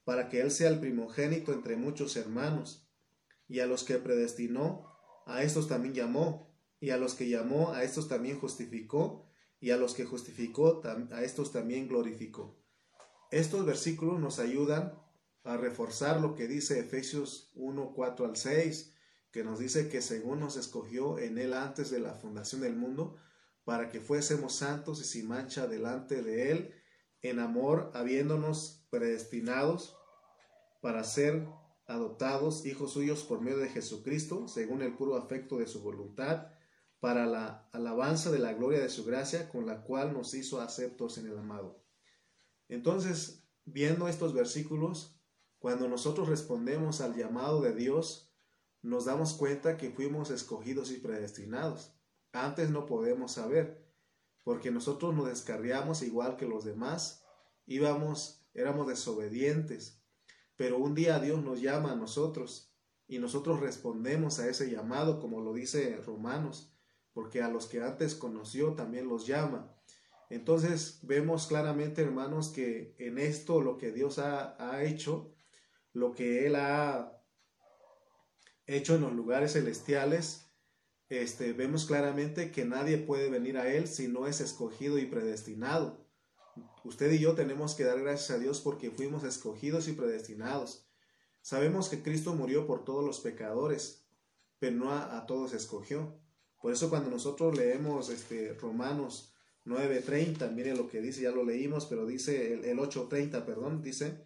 para 0.04 0.28
que 0.28 0.40
Él 0.40 0.50
sea 0.50 0.68
el 0.68 0.80
primogénito 0.80 1.52
entre 1.52 1.76
muchos 1.76 2.16
hermanos. 2.16 2.88
Y 3.48 3.60
a 3.60 3.66
los 3.66 3.84
que 3.84 3.96
predestinó, 3.96 4.86
a 5.26 5.42
estos 5.42 5.68
también 5.68 5.94
llamó, 5.94 6.54
y 6.80 6.90
a 6.90 6.96
los 6.96 7.14
que 7.14 7.28
llamó, 7.28 7.72
a 7.72 7.82
estos 7.82 8.08
también 8.08 8.38
justificó, 8.38 9.26
y 9.60 9.70
a 9.70 9.76
los 9.76 9.94
que 9.94 10.04
justificó, 10.04 10.82
a 11.10 11.22
estos 11.22 11.52
también 11.52 11.88
glorificó. 11.88 12.62
Estos 13.30 13.64
versículos 13.64 14.20
nos 14.20 14.38
ayudan 14.38 14.92
a 15.42 15.56
reforzar 15.56 16.20
lo 16.20 16.34
que 16.34 16.46
dice 16.46 16.78
Efesios 16.78 17.50
1, 17.54 17.92
4 17.94 18.26
al 18.26 18.36
6, 18.36 18.94
que 19.30 19.44
nos 19.44 19.58
dice 19.58 19.88
que 19.88 20.02
según 20.02 20.40
nos 20.40 20.56
escogió 20.56 21.18
en 21.18 21.38
Él 21.38 21.54
antes 21.54 21.90
de 21.90 22.00
la 22.00 22.14
fundación 22.14 22.60
del 22.60 22.76
mundo, 22.76 23.16
para 23.64 23.88
que 23.88 24.00
fuésemos 24.00 24.54
santos 24.54 25.00
y 25.00 25.04
sin 25.04 25.28
mancha 25.28 25.66
delante 25.66 26.22
de 26.22 26.52
Él, 26.52 26.74
en 27.22 27.38
amor, 27.38 27.90
habiéndonos 27.94 28.83
predestinados 28.94 29.96
para 30.80 31.02
ser 31.02 31.48
adoptados 31.86 32.64
hijos 32.64 32.92
suyos 32.92 33.24
por 33.24 33.40
medio 33.40 33.58
de 33.58 33.68
Jesucristo, 33.68 34.46
según 34.46 34.82
el 34.82 34.94
puro 34.94 35.16
afecto 35.16 35.58
de 35.58 35.66
su 35.66 35.82
voluntad, 35.82 36.46
para 37.00 37.26
la 37.26 37.68
alabanza 37.72 38.30
de 38.30 38.38
la 38.38 38.52
gloria 38.52 38.80
de 38.80 38.88
su 38.88 39.04
gracia, 39.04 39.48
con 39.48 39.66
la 39.66 39.82
cual 39.82 40.12
nos 40.12 40.32
hizo 40.32 40.60
aceptos 40.60 41.18
en 41.18 41.26
el 41.26 41.36
amado. 41.36 41.82
Entonces, 42.68 43.44
viendo 43.64 44.06
estos 44.06 44.32
versículos, 44.32 45.20
cuando 45.58 45.88
nosotros 45.88 46.28
respondemos 46.28 47.00
al 47.00 47.16
llamado 47.16 47.62
de 47.62 47.74
Dios, 47.74 48.32
nos 48.80 49.06
damos 49.06 49.34
cuenta 49.34 49.76
que 49.76 49.90
fuimos 49.90 50.30
escogidos 50.30 50.92
y 50.92 50.98
predestinados. 50.98 51.94
Antes 52.32 52.70
no 52.70 52.86
podemos 52.86 53.32
saber, 53.32 53.84
porque 54.44 54.70
nosotros 54.70 55.14
nos 55.14 55.26
descarriamos 55.26 56.02
igual 56.02 56.36
que 56.36 56.46
los 56.46 56.64
demás, 56.64 57.24
íbamos, 57.66 58.43
éramos 58.54 58.86
desobedientes, 58.86 60.00
pero 60.56 60.78
un 60.78 60.94
día 60.94 61.18
Dios 61.18 61.42
nos 61.42 61.60
llama 61.60 61.92
a 61.92 61.96
nosotros 61.96 62.72
y 63.06 63.18
nosotros 63.18 63.60
respondemos 63.60 64.38
a 64.38 64.48
ese 64.48 64.70
llamado, 64.70 65.20
como 65.20 65.40
lo 65.40 65.52
dice 65.52 66.00
Romanos, 66.06 66.74
porque 67.12 67.42
a 67.42 67.48
los 67.48 67.66
que 67.66 67.82
antes 67.82 68.14
conoció 68.14 68.74
también 68.74 69.08
los 69.08 69.26
llama. 69.26 69.74
Entonces 70.30 71.00
vemos 71.02 71.46
claramente, 71.46 72.02
hermanos, 72.02 72.48
que 72.48 72.94
en 72.98 73.18
esto 73.18 73.60
lo 73.60 73.76
que 73.76 73.92
Dios 73.92 74.18
ha, 74.18 74.82
hecho, 74.82 75.34
lo 75.92 76.12
que 76.12 76.46
Él 76.46 76.56
ha 76.56 77.22
hecho 78.66 78.94
en 78.94 79.02
los 79.02 79.12
lugares 79.12 79.52
celestiales, 79.52 80.50
este, 81.08 81.52
vemos 81.52 81.84
claramente 81.84 82.50
que 82.50 82.64
nadie 82.64 82.98
puede 82.98 83.28
venir 83.28 83.58
a 83.58 83.68
Él 83.72 83.86
si 83.86 84.08
no 84.08 84.26
es 84.26 84.40
escogido 84.40 84.98
y 84.98 85.06
predestinado. 85.06 86.03
Usted 86.84 87.12
y 87.12 87.18
yo 87.18 87.34
tenemos 87.34 87.74
que 87.74 87.84
dar 87.84 88.00
gracias 88.00 88.30
a 88.30 88.38
Dios 88.38 88.60
porque 88.60 88.90
fuimos 88.90 89.24
escogidos 89.24 89.88
y 89.88 89.92
predestinados. 89.92 90.86
Sabemos 91.40 91.88
que 91.88 92.02
Cristo 92.02 92.34
murió 92.34 92.66
por 92.66 92.84
todos 92.84 93.04
los 93.04 93.20
pecadores, 93.20 94.06
pero 94.58 94.76
no 94.76 94.92
a, 94.92 95.26
todos 95.26 95.52
escogió. 95.52 96.18
Por 96.60 96.72
eso 96.72 96.88
cuando 96.90 97.10
nosotros 97.10 97.56
leemos 97.56 98.08
este, 98.10 98.54
Romanos 98.54 99.34
9:30, 99.64 100.50
mire 100.52 100.74
lo 100.74 100.88
que 100.88 101.00
dice, 101.00 101.22
ya 101.22 101.30
lo 101.30 101.44
leímos, 101.44 101.86
pero 101.86 102.06
dice 102.06 102.54
el, 102.54 102.64
el 102.64 102.78
8:30, 102.78 103.44
perdón, 103.44 103.82
dice, 103.82 104.24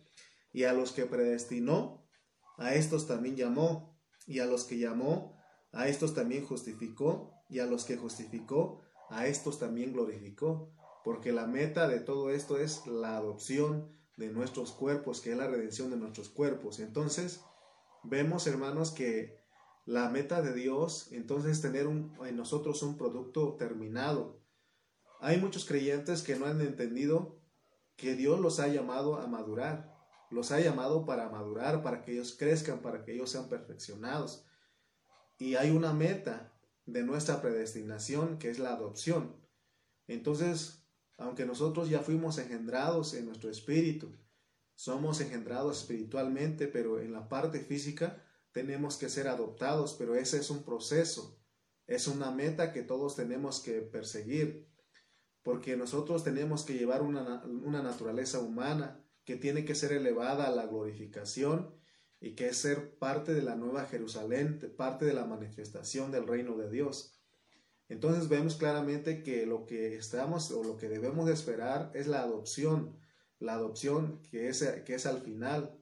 y 0.53 0.65
a 0.65 0.73
los 0.73 0.93
que 0.93 1.07
predestinó, 1.07 2.09
a 2.57 2.75
estos 2.75 3.07
también 3.07 3.37
llamó, 3.37 3.99
y 4.27 4.41
a 4.41 4.47
los 4.47 4.65
que 4.65 4.79
llamó, 4.79 5.37
a 5.73 5.89
estos 5.89 6.15
también 6.15 6.45
justificó, 6.45 7.33
y 7.49 7.61
a 7.61 7.67
los 7.67 7.85
que 7.85 7.97
justificó, 7.97 8.83
a 9.11 9.27
estos 9.27 9.59
también 9.59 9.93
glorificó, 9.93 10.73
porque 11.09 11.33
la 11.33 11.47
meta 11.47 11.89
de 11.89 12.01
todo 12.01 12.29
esto 12.29 12.59
es 12.59 12.87
la 12.87 13.17
adopción 13.17 13.99
de 14.19 14.29
nuestros 14.29 14.73
cuerpos, 14.73 15.23
que 15.23 15.33
es 15.33 15.39
la 15.39 15.47
redención 15.47 15.89
de 15.89 15.97
nuestros 15.97 16.29
cuerpos. 16.29 16.81
Entonces, 16.81 17.41
vemos, 18.03 18.47
hermanos, 18.47 18.91
que 18.91 19.41
la 19.87 20.11
meta 20.11 20.43
de 20.43 20.53
Dios, 20.53 21.09
entonces, 21.11 21.53
es 21.53 21.63
tener 21.63 21.87
en 21.87 22.37
nosotros 22.37 22.83
un 22.83 22.99
producto 22.99 23.57
terminado. 23.57 24.45
Hay 25.21 25.39
muchos 25.41 25.65
creyentes 25.65 26.21
que 26.21 26.37
no 26.37 26.45
han 26.45 26.61
entendido 26.61 27.41
que 27.97 28.15
Dios 28.15 28.39
los 28.39 28.61
ha 28.61 28.69
llamado 28.69 29.17
a 29.17 29.27
madurar, 29.29 29.97
los 30.29 30.53
ha 30.53 30.61
llamado 30.61 31.07
para 31.07 31.31
madurar, 31.31 31.83
para 31.83 32.03
que 32.03 32.13
ellos 32.13 32.37
crezcan, 32.39 32.83
para 32.83 33.03
que 33.03 33.15
ellos 33.15 33.31
sean 33.31 33.49
perfeccionados. 33.49 34.45
Y 35.39 35.55
hay 35.55 35.71
una 35.71 35.95
meta 35.95 36.53
de 36.85 37.03
nuestra 37.03 37.41
predestinación 37.41 38.39
que 38.39 38.51
es 38.51 38.59
la 38.59 38.75
adopción. 38.75 39.43
Entonces, 40.07 40.85
aunque 41.19 41.45
nosotros 41.45 41.91
ya 41.91 42.01
fuimos 42.01 42.39
engendrados 42.39 43.13
en 43.13 43.27
nuestro 43.27 43.51
espíritu, 43.51 44.17
somos 44.75 45.21
engendrados 45.21 45.81
espiritualmente, 45.81 46.69
pero 46.69 47.01
en 47.01 47.13
la 47.13 47.29
parte 47.29 47.61
física 47.61 48.25
tenemos 48.53 48.97
que 48.97 49.09
ser 49.09 49.27
adoptados, 49.27 49.95
pero 49.99 50.15
ese 50.15 50.39
es 50.39 50.49
un 50.51 50.63
proceso, 50.63 51.43
es 51.87 52.07
una 52.07 52.31
meta 52.31 52.73
que 52.73 52.83
todos 52.83 53.17
tenemos 53.17 53.61
que 53.61 53.81
perseguir, 53.81 54.69
porque 55.43 55.77
nosotros 55.77 56.23
tenemos 56.23 56.65
que 56.65 56.75
llevar 56.75 57.03
una, 57.03 57.45
una 57.45 57.83
naturaleza 57.83 58.39
humana 58.39 59.05
que 59.25 59.37
tiene 59.37 59.65
que 59.65 59.75
ser 59.75 59.93
elevada 59.93 60.47
a 60.47 60.53
la 60.53 60.67
glorificación 60.67 61.75
y 62.21 62.35
que 62.35 62.49
es 62.49 62.59
ser 62.59 62.97
parte 62.99 63.35
de 63.35 63.43
la 63.43 63.57
nueva 63.57 63.87
Jerusalén, 63.87 64.61
parte 64.77 65.05
de 65.05 65.15
la 65.15 65.25
manifestación 65.25 66.13
del 66.13 66.27
reino 66.27 66.57
de 66.57 66.71
Dios. 66.71 67.18
Entonces 67.89 68.29
vemos 68.29 68.57
claramente 68.57 69.23
que 69.23 69.47
lo 69.47 69.65
que 69.65 69.97
estamos 69.97 70.51
o 70.51 70.63
lo 70.63 70.77
que 70.77 70.89
debemos 70.89 71.27
de 71.27 71.33
esperar 71.33 71.91
es 71.95 72.07
la 72.07 72.23
adopción, 72.23 72.99
la 73.39 73.55
adopción 73.55 74.21
que 74.31 74.49
es, 74.49 74.63
que 74.85 74.95
es 74.95 75.07
al 75.07 75.23
final. 75.23 75.75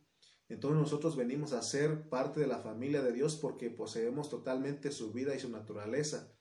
Entonces 0.49 0.81
nosotros 0.81 1.17
venimos 1.17 1.53
a 1.53 1.63
ser 1.63 2.09
parte 2.09 2.39
de 2.41 2.47
la 2.47 2.61
familia 2.61 3.03
de 3.03 3.13
Dios 3.13 3.37
porque 3.37 3.71
poseemos 3.71 4.31
totalmente 4.31 4.93
su 4.93 5.13
vida 5.13 5.35
y 5.35 5.41
su 5.41 5.51
naturaleza. 5.51 6.33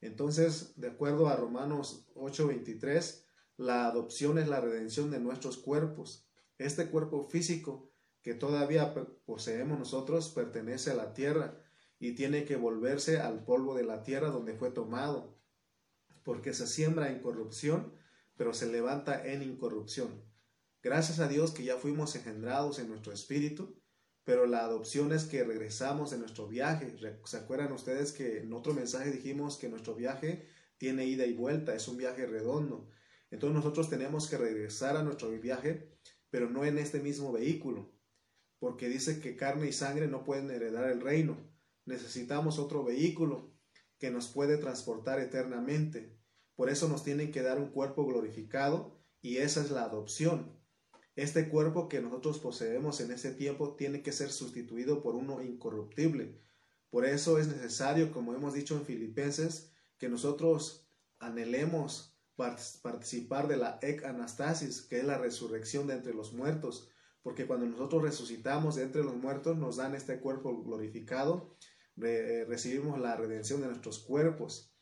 Entonces, 0.00 0.72
de 0.76 0.88
acuerdo 0.88 1.28
a 1.28 1.36
Romanos 1.36 2.06
8:23, 2.14 3.24
la 3.58 3.86
adopción 3.86 4.38
es 4.38 4.48
la 4.48 4.60
redención 4.60 5.10
de 5.10 5.20
nuestros 5.20 5.58
cuerpos. 5.58 6.26
Este 6.56 6.88
cuerpo 6.90 7.28
físico 7.28 7.92
que 8.22 8.34
todavía 8.34 8.94
poseemos 9.26 9.78
nosotros 9.78 10.30
pertenece 10.30 10.90
a 10.90 10.94
la 10.94 11.12
tierra 11.12 11.61
y 12.02 12.16
tiene 12.16 12.44
que 12.44 12.56
volverse 12.56 13.20
al 13.20 13.44
polvo 13.44 13.76
de 13.76 13.84
la 13.84 14.02
tierra 14.02 14.30
donde 14.30 14.54
fue 14.54 14.72
tomado, 14.72 15.38
porque 16.24 16.52
se 16.52 16.66
siembra 16.66 17.12
en 17.12 17.20
corrupción, 17.20 17.94
pero 18.36 18.52
se 18.54 18.66
levanta 18.66 19.24
en 19.24 19.40
incorrupción. 19.40 20.24
Gracias 20.82 21.20
a 21.20 21.28
Dios 21.28 21.52
que 21.52 21.62
ya 21.62 21.76
fuimos 21.76 22.16
engendrados 22.16 22.80
en 22.80 22.88
nuestro 22.88 23.12
espíritu, 23.12 23.80
pero 24.24 24.46
la 24.46 24.64
adopción 24.64 25.12
es 25.12 25.26
que 25.26 25.44
regresamos 25.44 26.10
de 26.10 26.18
nuestro 26.18 26.48
viaje. 26.48 26.92
¿Se 27.24 27.36
acuerdan 27.36 27.70
ustedes 27.70 28.10
que 28.10 28.38
en 28.38 28.52
otro 28.52 28.74
mensaje 28.74 29.12
dijimos 29.12 29.56
que 29.56 29.68
nuestro 29.68 29.94
viaje 29.94 30.48
tiene 30.78 31.06
ida 31.06 31.24
y 31.24 31.34
vuelta, 31.34 31.72
es 31.72 31.86
un 31.86 31.98
viaje 31.98 32.26
redondo? 32.26 32.90
Entonces 33.30 33.54
nosotros 33.54 33.88
tenemos 33.88 34.28
que 34.28 34.38
regresar 34.38 34.96
a 34.96 35.04
nuestro 35.04 35.30
viaje, 35.30 35.96
pero 36.30 36.50
no 36.50 36.64
en 36.64 36.78
este 36.78 36.98
mismo 36.98 37.30
vehículo, 37.30 37.94
porque 38.58 38.88
dice 38.88 39.20
que 39.20 39.36
carne 39.36 39.68
y 39.68 39.72
sangre 39.72 40.08
no 40.08 40.24
pueden 40.24 40.50
heredar 40.50 40.90
el 40.90 41.00
reino. 41.00 41.51
Necesitamos 41.84 42.58
otro 42.58 42.84
vehículo 42.84 43.52
que 43.98 44.10
nos 44.10 44.28
puede 44.28 44.56
transportar 44.56 45.20
eternamente. 45.20 46.18
Por 46.54 46.70
eso 46.70 46.88
nos 46.88 47.04
tienen 47.04 47.32
que 47.32 47.42
dar 47.42 47.58
un 47.58 47.70
cuerpo 47.70 48.06
glorificado 48.06 49.00
y 49.20 49.38
esa 49.38 49.60
es 49.62 49.70
la 49.70 49.84
adopción. 49.84 50.60
Este 51.14 51.48
cuerpo 51.48 51.88
que 51.88 52.00
nosotros 52.00 52.38
poseemos 52.38 53.00
en 53.00 53.10
ese 53.10 53.32
tiempo 53.32 53.74
tiene 53.74 54.02
que 54.02 54.12
ser 54.12 54.30
sustituido 54.30 55.02
por 55.02 55.14
uno 55.14 55.42
incorruptible. 55.42 56.40
Por 56.90 57.04
eso 57.04 57.38
es 57.38 57.48
necesario, 57.48 58.12
como 58.12 58.34
hemos 58.34 58.54
dicho 58.54 58.76
en 58.76 58.84
Filipenses, 58.84 59.72
que 59.98 60.08
nosotros 60.08 60.88
anhelemos 61.18 62.18
participar 62.34 63.46
de 63.46 63.56
la 63.56 63.78
ec 63.82 64.04
anastasis, 64.04 64.82
que 64.82 64.98
es 64.98 65.04
la 65.04 65.18
resurrección 65.18 65.86
de 65.86 65.94
entre 65.94 66.14
los 66.14 66.32
muertos, 66.32 66.88
porque 67.22 67.46
cuando 67.46 67.66
nosotros 67.66 68.02
resucitamos 68.02 68.74
de 68.74 68.82
entre 68.82 69.04
los 69.04 69.16
muertos 69.16 69.56
nos 69.56 69.76
dan 69.76 69.94
este 69.94 70.18
cuerpo 70.18 70.62
glorificado, 70.64 71.56
eh, 72.00 72.44
recibimos 72.48 72.98
la 73.00 73.16
redención 73.16 73.60
de 73.60 73.68
nuestros 73.68 73.98
cuerpos. 73.98 74.72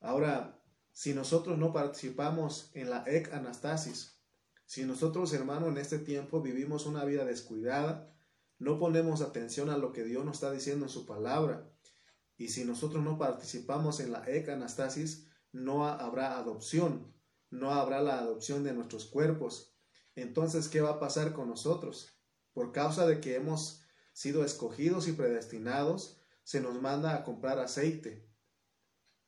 Ahora, 0.00 0.62
si 0.92 1.14
nosotros 1.14 1.58
no 1.58 1.72
participamos 1.72 2.70
en 2.74 2.90
la 2.90 3.04
ec 3.06 3.32
anastasis, 3.32 4.20
si 4.64 4.84
nosotros, 4.84 5.32
hermano, 5.32 5.68
en 5.68 5.78
este 5.78 5.98
tiempo 5.98 6.40
vivimos 6.40 6.86
una 6.86 7.04
vida 7.04 7.24
descuidada, 7.24 8.14
no 8.58 8.78
ponemos 8.78 9.20
atención 9.20 9.70
a 9.70 9.76
lo 9.76 9.92
que 9.92 10.04
Dios 10.04 10.24
nos 10.24 10.34
está 10.34 10.52
diciendo 10.52 10.86
en 10.86 10.90
su 10.90 11.04
palabra, 11.04 11.68
y 12.36 12.48
si 12.48 12.64
nosotros 12.64 13.02
no 13.02 13.18
participamos 13.18 14.00
en 14.00 14.12
la 14.12 14.24
ec 14.28 14.48
anastasis, 14.48 15.28
no 15.52 15.86
habrá 15.86 16.38
adopción, 16.38 17.14
no 17.50 17.72
habrá 17.72 18.00
la 18.00 18.18
adopción 18.18 18.64
de 18.64 18.72
nuestros 18.72 19.04
cuerpos. 19.04 19.74
Entonces, 20.14 20.68
¿qué 20.68 20.80
va 20.80 20.90
a 20.90 21.00
pasar 21.00 21.32
con 21.32 21.48
nosotros? 21.48 22.18
Por 22.52 22.72
causa 22.72 23.06
de 23.06 23.20
que 23.20 23.36
hemos 23.36 23.82
sido 24.12 24.44
escogidos 24.44 25.08
y 25.08 25.12
predestinados, 25.12 26.21
se 26.44 26.60
nos 26.60 26.80
manda 26.80 27.14
a 27.14 27.24
comprar 27.24 27.58
aceite. 27.58 28.28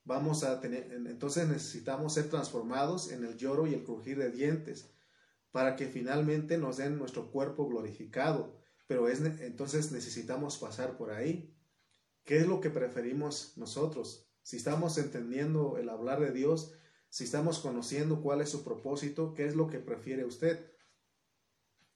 Vamos 0.04 0.44
a 0.44 0.61
tener, 0.61 0.92
entonces 0.92 1.49
necesitamos 1.49 2.14
ser 2.14 2.28
transformados 2.28 3.11
en 3.11 3.25
el 3.25 3.37
lloro 3.37 3.66
y 3.66 3.75
el 3.75 3.85
crujir 3.85 4.18
de 4.18 4.30
dientes 4.30 4.90
para 5.50 5.76
que 5.76 5.87
finalmente 5.87 6.59
nos 6.59 6.76
den 6.78 6.99
nuestro 6.99 7.30
cuerpo 7.30 7.68
glorificado. 7.68 8.61
Pero 8.87 9.09
es, 9.09 9.21
entonces 9.21 9.92
necesitamos 9.92 10.59
pasar 10.59 10.97
por 10.99 11.11
ahí. 11.11 11.56
¿Qué 12.25 12.38
es 12.38 12.47
lo 12.47 12.61
que 12.61 12.71
preferimos 12.71 13.56
nosotros? 13.56 14.28
Si 14.42 14.56
estamos 14.56 14.99
entendiendo 14.99 15.78
el 15.78 15.88
hablar 15.88 16.21
de 16.21 16.33
Dios, 16.33 16.75
si 17.09 17.25
estamos 17.25 17.61
conociendo 17.61 18.21
cuál 18.21 18.40
es 18.40 18.50
su 18.50 18.64
propósito, 18.64 19.33
¿qué 19.33 19.47
es 19.47 19.54
lo 19.54 19.68
que 19.68 19.78
prefiere 19.78 20.25
usted? 20.25 20.73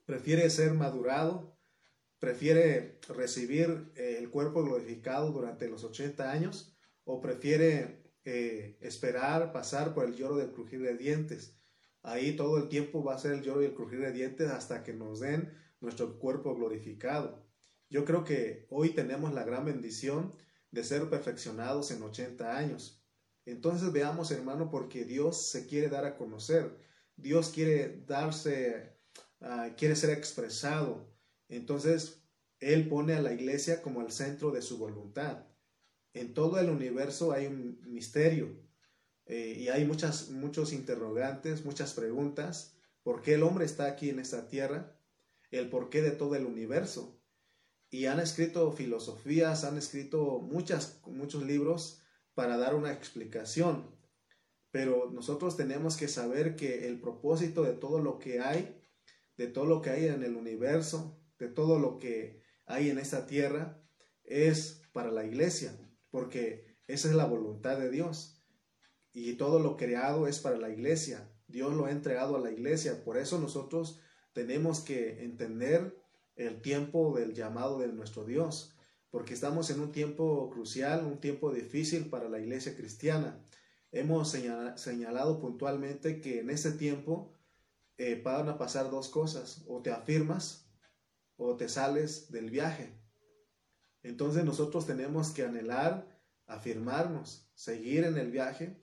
¿Prefiere 0.07 0.49
ser 0.49 0.73
madurado? 0.75 1.58
¿Prefiere 2.19 2.99
recibir 3.09 3.93
eh, 3.97 4.17
el 4.19 4.31
cuerpo 4.31 4.65
glorificado 4.65 5.31
durante 5.31 5.69
los 5.69 5.85
80 5.85 6.31
años? 6.31 6.75
¿O 7.05 7.21
prefiere 7.21 8.03
eh, 8.25 8.77
esperar, 8.81 9.53
pasar 9.53 9.95
por 9.95 10.05
el 10.05 10.15
lloro 10.15 10.37
del 10.37 10.53
crujir 10.53 10.83
de 10.83 10.97
dientes? 10.97 11.57
Ahí 12.03 12.35
todo 12.37 12.59
el 12.59 12.69
tiempo 12.69 13.05
va 13.05 13.15
a 13.15 13.19
ser 13.19 13.33
el 13.33 13.43
lloro 13.43 13.63
y 13.63 13.67
el 13.67 13.75
crujir 13.75 14.01
de 14.01 14.13
dientes 14.13 14.51
hasta 14.51 14.83
que 14.83 14.95
nos 14.95 15.21
den 15.21 15.53
nuestro 15.81 16.19
cuerpo 16.19 16.55
glorificado. 16.55 17.47
Yo 17.91 18.05
creo 18.05 18.25
que 18.25 18.67
hoy 18.71 18.91
tenemos 18.91 19.33
la 19.33 19.45
gran 19.45 19.65
bendición 19.65 20.35
de 20.71 20.85
ser 20.85 21.09
perfeccionados 21.09 21.91
en 21.91 22.03
80 22.03 22.57
años. 22.57 23.03
Entonces 23.47 23.93
veamos, 23.93 24.31
hermano, 24.31 24.71
porque 24.71 25.05
Dios 25.05 25.51
se 25.51 25.67
quiere 25.67 25.89
dar 25.89 26.05
a 26.05 26.17
conocer. 26.17 26.79
Dios 27.17 27.51
quiere 27.51 28.05
darse, 28.07 28.99
ah, 29.41 29.71
quiere 29.77 29.97
ser 29.97 30.11
expresado. 30.11 31.09
Entonces, 31.49 32.23
Él 32.61 32.89
pone 32.89 33.15
a 33.15 33.23
la 33.23 33.33
iglesia 33.33 33.83
como 33.83 34.03
el 34.03 34.13
centro 34.13 34.51
de 34.51 34.63
su 34.63 34.79
voluntad. 34.79 35.47
En 36.13 36.35
todo 36.35 36.59
el 36.59 36.71
universo 36.71 37.33
hay 37.33 37.47
un 37.47 37.81
misterio 37.87 38.69
eh, 39.27 39.57
y 39.59 39.69
hay 39.69 39.85
muchas, 39.85 40.31
muchos 40.31 40.73
interrogantes, 40.73 41.65
muchas 41.65 41.93
preguntas. 41.93 42.77
¿Por 43.03 43.23
qué 43.23 43.35
el 43.35 43.43
hombre 43.43 43.65
está 43.65 43.87
aquí 43.87 44.11
en 44.11 44.19
esta 44.19 44.49
tierra? 44.49 44.99
El 45.51 45.69
porqué 45.69 46.03
de 46.03 46.11
todo 46.11 46.35
el 46.35 46.45
universo 46.45 47.19
y 47.91 48.07
han 48.07 48.21
escrito 48.21 48.71
filosofías, 48.73 49.65
han 49.65 49.79
escrito 49.79 50.41
muchas, 50.41 51.01
muchos 51.07 51.45
libros 51.45 52.03
para 52.35 52.57
dar 52.59 52.75
una 52.75 52.93
explicación. 52.93 53.97
Pero 54.71 55.11
nosotros 55.11 55.57
tenemos 55.57 55.97
que 55.97 56.09
saber 56.09 56.55
que 56.55 56.87
el 56.89 57.01
propósito 57.01 57.63
de 57.63 57.73
todo 57.73 58.01
lo 58.01 58.19
que 58.19 58.41
hay, 58.41 58.83
de 59.37 59.47
todo 59.47 59.65
lo 59.65 59.81
que 59.81 59.91
hay 59.91 60.07
en 60.07 60.23
el 60.23 60.37
universo, 60.37 61.19
de 61.39 61.49
todo 61.49 61.79
lo 61.79 61.99
que 61.99 62.43
hay 62.67 62.91
en 62.91 62.99
esta 62.99 63.27
tierra, 63.27 63.83
es 64.25 64.83
para 64.93 65.11
la 65.11 65.25
iglesia, 65.25 65.79
porque 66.11 66.77
esa 66.87 67.09
es 67.09 67.15
la 67.15 67.25
voluntad 67.25 67.79
de 67.79 67.91
Dios. 67.91 68.43
Y 69.13 69.35
todo 69.35 69.59
lo 69.59 69.77
creado 69.77 70.27
es 70.27 70.39
para 70.39 70.59
la 70.59 70.71
iglesia. 70.71 71.33
Dios 71.47 71.75
lo 71.75 71.87
ha 71.87 71.91
entregado 71.91 72.37
a 72.37 72.41
la 72.41 72.51
iglesia. 72.51 73.05
Por 73.05 73.17
eso 73.17 73.39
nosotros 73.39 74.01
tenemos 74.33 74.81
que 74.81 75.25
entender 75.25 75.97
el 76.37 76.61
tiempo 76.61 77.17
del 77.17 77.35
llamado 77.35 77.79
de 77.81 77.89
nuestro 77.89 78.25
Dios, 78.25 78.77
porque 79.11 79.35
estamos 79.35 79.71
en 79.71 79.81
un 79.81 79.93
tiempo 79.93 80.51
crucial, 80.51 81.05
un 81.05 81.21
tiempo 81.21 81.53
difícil 81.53 82.11
para 82.11 82.29
la 82.29 82.39
iglesia 82.39 82.77
cristiana. 82.77 83.45
Hemos 83.91 84.31
señalado 84.77 85.41
puntualmente 85.41 86.21
que 86.21 86.41
en 86.41 86.51
ese 86.51 86.73
tiempo 86.73 87.33
eh, 87.97 88.21
van 88.23 88.49
a 88.49 88.59
pasar 88.59 88.91
dos 88.91 89.09
cosas, 89.09 89.65
o 89.67 89.83
te 89.83 89.91
afirmas 89.91 90.68
o 91.39 91.57
te 91.57 91.69
sales 91.69 92.31
del 92.31 92.51
viaje. 92.51 92.93
Entonces 94.03 94.45
nosotros 94.45 94.87
tenemos 94.87 95.31
que 95.31 95.45
anhelar, 95.45 96.21
afirmarnos, 96.47 97.49
seguir 97.55 98.05
en 98.05 98.19
el 98.19 98.31
viaje, 98.31 98.79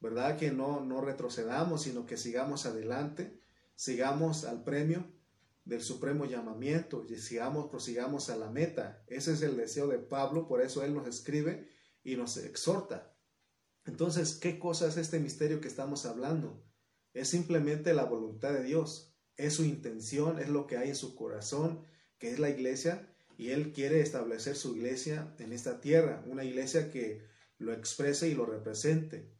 ¿verdad? 0.00 0.36
Que 0.36 0.52
no, 0.52 0.80
no 0.80 1.00
retrocedamos, 1.00 1.82
sino 1.82 2.06
que 2.06 2.16
sigamos 2.16 2.66
adelante, 2.66 3.40
sigamos 3.74 4.44
al 4.44 4.62
premio 4.62 5.04
del 5.64 5.82
supremo 5.82 6.26
llamamiento 6.26 7.04
y 7.08 7.16
sigamos, 7.16 7.68
prosigamos 7.70 8.30
a 8.30 8.36
la 8.36 8.50
meta. 8.50 9.02
Ese 9.08 9.32
es 9.32 9.42
el 9.42 9.56
deseo 9.56 9.88
de 9.88 9.98
Pablo, 9.98 10.46
por 10.46 10.60
eso 10.60 10.84
él 10.84 10.94
nos 10.94 11.08
escribe 11.08 11.68
y 12.04 12.16
nos 12.16 12.36
exhorta. 12.36 13.16
Entonces, 13.84 14.34
¿qué 14.34 14.58
cosa 14.58 14.86
es 14.86 14.96
este 14.96 15.18
misterio 15.18 15.60
que 15.60 15.68
estamos 15.68 16.06
hablando? 16.06 16.62
Es 17.14 17.28
simplemente 17.28 17.94
la 17.94 18.04
voluntad 18.04 18.52
de 18.52 18.62
Dios, 18.62 19.15
es 19.36 19.54
su 19.54 19.64
intención, 19.64 20.38
es 20.38 20.48
lo 20.48 20.66
que 20.66 20.76
hay 20.76 20.90
en 20.90 20.96
su 20.96 21.14
corazón, 21.14 21.84
que 22.18 22.30
es 22.30 22.38
la 22.38 22.50
iglesia, 22.50 23.12
y 23.36 23.50
Él 23.50 23.72
quiere 23.72 24.00
establecer 24.00 24.56
su 24.56 24.76
iglesia 24.76 25.34
en 25.38 25.52
esta 25.52 25.80
tierra, 25.80 26.24
una 26.26 26.44
iglesia 26.44 26.90
que 26.90 27.22
lo 27.58 27.72
exprese 27.72 28.28
y 28.28 28.34
lo 28.34 28.46
represente, 28.46 29.30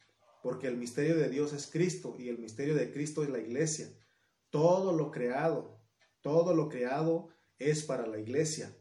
porque 0.42 0.66
el 0.68 0.76
misterio 0.76 1.16
de 1.16 1.28
Dios 1.28 1.52
es 1.52 1.66
Cristo 1.66 2.16
y 2.18 2.28
el 2.28 2.38
misterio 2.38 2.74
de 2.74 2.92
Cristo 2.92 3.24
es 3.24 3.30
la 3.30 3.40
iglesia. 3.40 3.88
Todo 4.50 4.92
lo 4.92 5.10
creado, 5.10 5.80
todo 6.20 6.54
lo 6.54 6.68
creado 6.68 7.28
es 7.58 7.82
para 7.82 8.06
la 8.06 8.18
iglesia. 8.18 8.76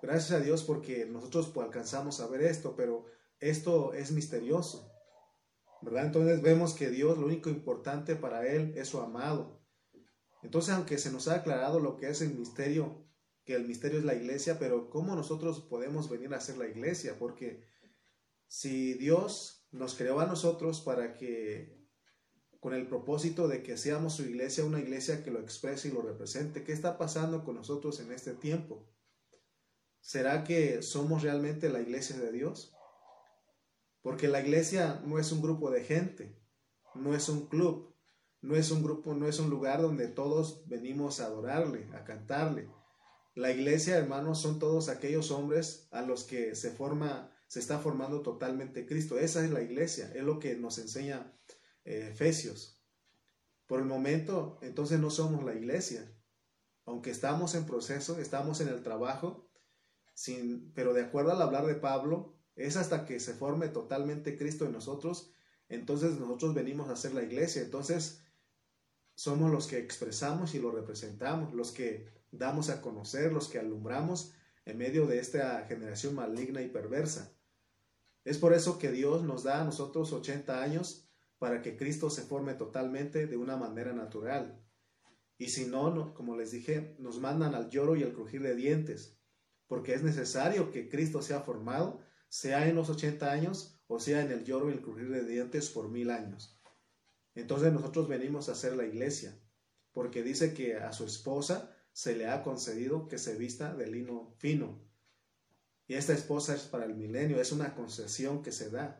Gracias 0.00 0.32
a 0.32 0.40
Dios 0.40 0.64
porque 0.64 1.06
nosotros 1.06 1.50
pues, 1.54 1.64
alcanzamos 1.64 2.20
a 2.20 2.26
ver 2.26 2.42
esto, 2.42 2.74
pero 2.74 3.06
esto 3.38 3.92
es 3.94 4.10
misterioso. 4.10 4.92
¿Verdad? 5.80 6.06
Entonces 6.06 6.42
vemos 6.42 6.74
que 6.74 6.90
Dios 6.90 7.18
lo 7.18 7.26
único 7.26 7.50
importante 7.50 8.14
para 8.14 8.46
Él 8.46 8.72
es 8.76 8.88
su 8.88 9.00
amado. 9.00 9.61
Entonces, 10.42 10.74
aunque 10.74 10.98
se 10.98 11.12
nos 11.12 11.28
ha 11.28 11.36
aclarado 11.36 11.80
lo 11.80 11.96
que 11.96 12.08
es 12.08 12.20
el 12.20 12.34
misterio, 12.34 13.06
que 13.44 13.54
el 13.54 13.66
misterio 13.66 13.98
es 13.98 14.04
la 14.04 14.14
iglesia, 14.14 14.58
pero 14.58 14.90
¿cómo 14.90 15.14
nosotros 15.14 15.60
podemos 15.60 16.10
venir 16.10 16.32
a 16.34 16.40
ser 16.40 16.58
la 16.58 16.68
iglesia? 16.68 17.18
Porque 17.18 17.64
si 18.46 18.94
Dios 18.94 19.66
nos 19.70 19.94
creó 19.94 20.20
a 20.20 20.26
nosotros 20.26 20.80
para 20.80 21.14
que 21.14 21.82
con 22.62 22.74
el 22.74 22.86
propósito 22.86 23.48
de 23.48 23.64
que 23.64 23.76
seamos 23.76 24.14
su 24.14 24.22
iglesia, 24.22 24.64
una 24.64 24.78
iglesia 24.78 25.24
que 25.24 25.32
lo 25.32 25.40
exprese 25.40 25.88
y 25.88 25.90
lo 25.90 26.00
represente. 26.00 26.62
¿Qué 26.62 26.72
está 26.72 26.96
pasando 26.96 27.42
con 27.42 27.56
nosotros 27.56 27.98
en 27.98 28.12
este 28.12 28.34
tiempo? 28.34 28.88
¿Será 30.00 30.44
que 30.44 30.80
somos 30.80 31.24
realmente 31.24 31.68
la 31.70 31.80
iglesia 31.80 32.16
de 32.18 32.30
Dios? 32.30 32.72
Porque 34.00 34.28
la 34.28 34.40
iglesia 34.40 35.02
no 35.04 35.18
es 35.18 35.32
un 35.32 35.42
grupo 35.42 35.72
de 35.72 35.82
gente, 35.82 36.40
no 36.94 37.16
es 37.16 37.28
un 37.28 37.48
club, 37.48 37.91
no 38.42 38.56
es 38.56 38.72
un 38.72 38.82
grupo, 38.82 39.14
no 39.14 39.28
es 39.28 39.38
un 39.38 39.50
lugar 39.50 39.80
donde 39.80 40.08
todos 40.08 40.66
venimos 40.66 41.20
a 41.20 41.26
adorarle, 41.26 41.88
a 41.94 42.04
cantarle. 42.04 42.68
La 43.34 43.52
iglesia, 43.52 43.96
hermanos, 43.96 44.40
son 44.40 44.58
todos 44.58 44.88
aquellos 44.88 45.30
hombres 45.30 45.88
a 45.92 46.02
los 46.02 46.24
que 46.24 46.54
se 46.56 46.72
forma, 46.72 47.32
se 47.46 47.60
está 47.60 47.78
formando 47.78 48.20
totalmente 48.20 48.84
Cristo. 48.84 49.18
Esa 49.18 49.44
es 49.44 49.50
la 49.50 49.62
iglesia, 49.62 50.12
es 50.14 50.24
lo 50.24 50.40
que 50.40 50.56
nos 50.56 50.78
enseña 50.78 51.32
eh, 51.84 52.08
Efesios. 52.10 52.82
Por 53.66 53.78
el 53.78 53.86
momento, 53.86 54.58
entonces 54.60 54.98
no 54.98 55.10
somos 55.10 55.44
la 55.44 55.54
iglesia. 55.54 56.12
Aunque 56.84 57.10
estamos 57.10 57.54
en 57.54 57.64
proceso, 57.64 58.18
estamos 58.18 58.60
en 58.60 58.68
el 58.68 58.82
trabajo, 58.82 59.48
sin, 60.14 60.72
pero 60.74 60.92
de 60.92 61.02
acuerdo 61.02 61.30
al 61.30 61.40
hablar 61.40 61.64
de 61.66 61.76
Pablo, 61.76 62.36
es 62.56 62.76
hasta 62.76 63.06
que 63.06 63.20
se 63.20 63.34
forme 63.34 63.68
totalmente 63.68 64.36
Cristo 64.36 64.66
en 64.66 64.72
nosotros, 64.72 65.32
entonces 65.68 66.18
nosotros 66.18 66.54
venimos 66.54 66.90
a 66.90 66.96
ser 66.96 67.14
la 67.14 67.22
iglesia. 67.22 67.62
Entonces, 67.62 68.21
somos 69.14 69.50
los 69.50 69.66
que 69.66 69.78
expresamos 69.78 70.54
y 70.54 70.58
lo 70.58 70.70
representamos, 70.70 71.54
los 71.54 71.72
que 71.72 72.08
damos 72.30 72.70
a 72.70 72.80
conocer, 72.80 73.32
los 73.32 73.48
que 73.48 73.58
alumbramos 73.58 74.32
en 74.64 74.78
medio 74.78 75.06
de 75.06 75.18
esta 75.18 75.64
generación 75.66 76.14
maligna 76.14 76.62
y 76.62 76.68
perversa. 76.68 77.36
Es 78.24 78.38
por 78.38 78.52
eso 78.52 78.78
que 78.78 78.90
Dios 78.90 79.22
nos 79.24 79.42
da 79.42 79.60
a 79.60 79.64
nosotros 79.64 80.12
80 80.12 80.62
años 80.62 81.08
para 81.38 81.60
que 81.60 81.76
Cristo 81.76 82.08
se 82.08 82.22
forme 82.22 82.54
totalmente 82.54 83.26
de 83.26 83.36
una 83.36 83.56
manera 83.56 83.92
natural. 83.92 84.64
Y 85.38 85.48
si 85.48 85.66
no, 85.66 86.14
como 86.14 86.36
les 86.36 86.52
dije, 86.52 86.94
nos 87.00 87.18
mandan 87.18 87.54
al 87.54 87.68
lloro 87.68 87.96
y 87.96 88.04
al 88.04 88.12
crujir 88.12 88.42
de 88.42 88.54
dientes, 88.54 89.18
porque 89.66 89.94
es 89.94 90.02
necesario 90.02 90.70
que 90.70 90.88
Cristo 90.88 91.20
sea 91.20 91.40
formado, 91.40 92.00
sea 92.28 92.68
en 92.68 92.76
los 92.76 92.88
80 92.88 93.30
años 93.30 93.82
o 93.88 93.98
sea 93.98 94.22
en 94.22 94.30
el 94.30 94.44
lloro 94.44 94.70
y 94.70 94.74
el 94.74 94.80
crujir 94.80 95.10
de 95.10 95.24
dientes 95.24 95.68
por 95.68 95.88
mil 95.88 96.10
años. 96.10 96.61
Entonces 97.34 97.72
nosotros 97.72 98.08
venimos 98.08 98.48
a 98.48 98.54
ser 98.54 98.76
la 98.76 98.84
iglesia, 98.84 99.38
porque 99.92 100.22
dice 100.22 100.54
que 100.54 100.76
a 100.76 100.92
su 100.92 101.04
esposa 101.04 101.76
se 101.92 102.16
le 102.16 102.28
ha 102.28 102.42
concedido 102.42 103.08
que 103.08 103.18
se 103.18 103.36
vista 103.36 103.74
de 103.74 103.86
lino 103.86 104.34
fino. 104.38 104.82
Y 105.86 105.94
esta 105.94 106.12
esposa 106.12 106.54
es 106.54 106.62
para 106.62 106.84
el 106.84 106.94
milenio, 106.94 107.40
es 107.40 107.52
una 107.52 107.74
concesión 107.74 108.42
que 108.42 108.52
se 108.52 108.70
da. 108.70 108.98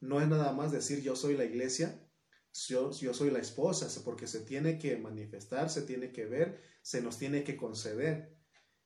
No 0.00 0.20
es 0.20 0.28
nada 0.28 0.52
más 0.52 0.72
decir 0.72 1.02
yo 1.02 1.16
soy 1.16 1.36
la 1.36 1.44
iglesia, 1.44 2.06
yo, 2.52 2.92
soy 2.92 3.30
la 3.30 3.38
esposa, 3.38 3.88
porque 4.04 4.26
se 4.26 4.40
tiene 4.40 4.78
que 4.78 4.96
manifestar, 4.96 5.70
se 5.70 5.82
tiene 5.82 6.12
que 6.12 6.26
ver, 6.26 6.60
se 6.82 7.00
nos 7.00 7.18
tiene 7.18 7.44
que 7.44 7.56
conceder. 7.56 8.36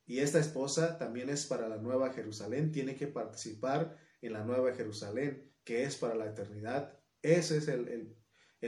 Y 0.05 0.19
esta 0.19 0.39
esposa 0.39 0.97
también 0.97 1.29
es 1.29 1.45
para 1.45 1.67
la 1.67 1.77
nueva 1.77 2.13
Jerusalén, 2.13 2.71
tiene 2.71 2.95
que 2.95 3.07
participar 3.07 3.97
en 4.21 4.33
la 4.33 4.43
nueva 4.43 4.73
Jerusalén, 4.75 5.51
que 5.63 5.83
es 5.83 5.95
para 5.95 6.15
la 6.15 6.27
eternidad. 6.27 6.99
Ese 7.21 7.57
es 7.57 7.67
el, 7.67 8.15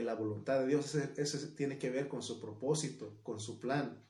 la 0.02 0.14
voluntad 0.14 0.60
de 0.60 0.66
Dios, 0.66 0.94
ese, 0.94 1.46
tiene 1.48 1.78
que 1.78 1.90
ver 1.90 2.08
con 2.08 2.22
su 2.22 2.40
propósito, 2.40 3.20
con 3.22 3.40
su 3.40 3.58
plan. 3.58 4.04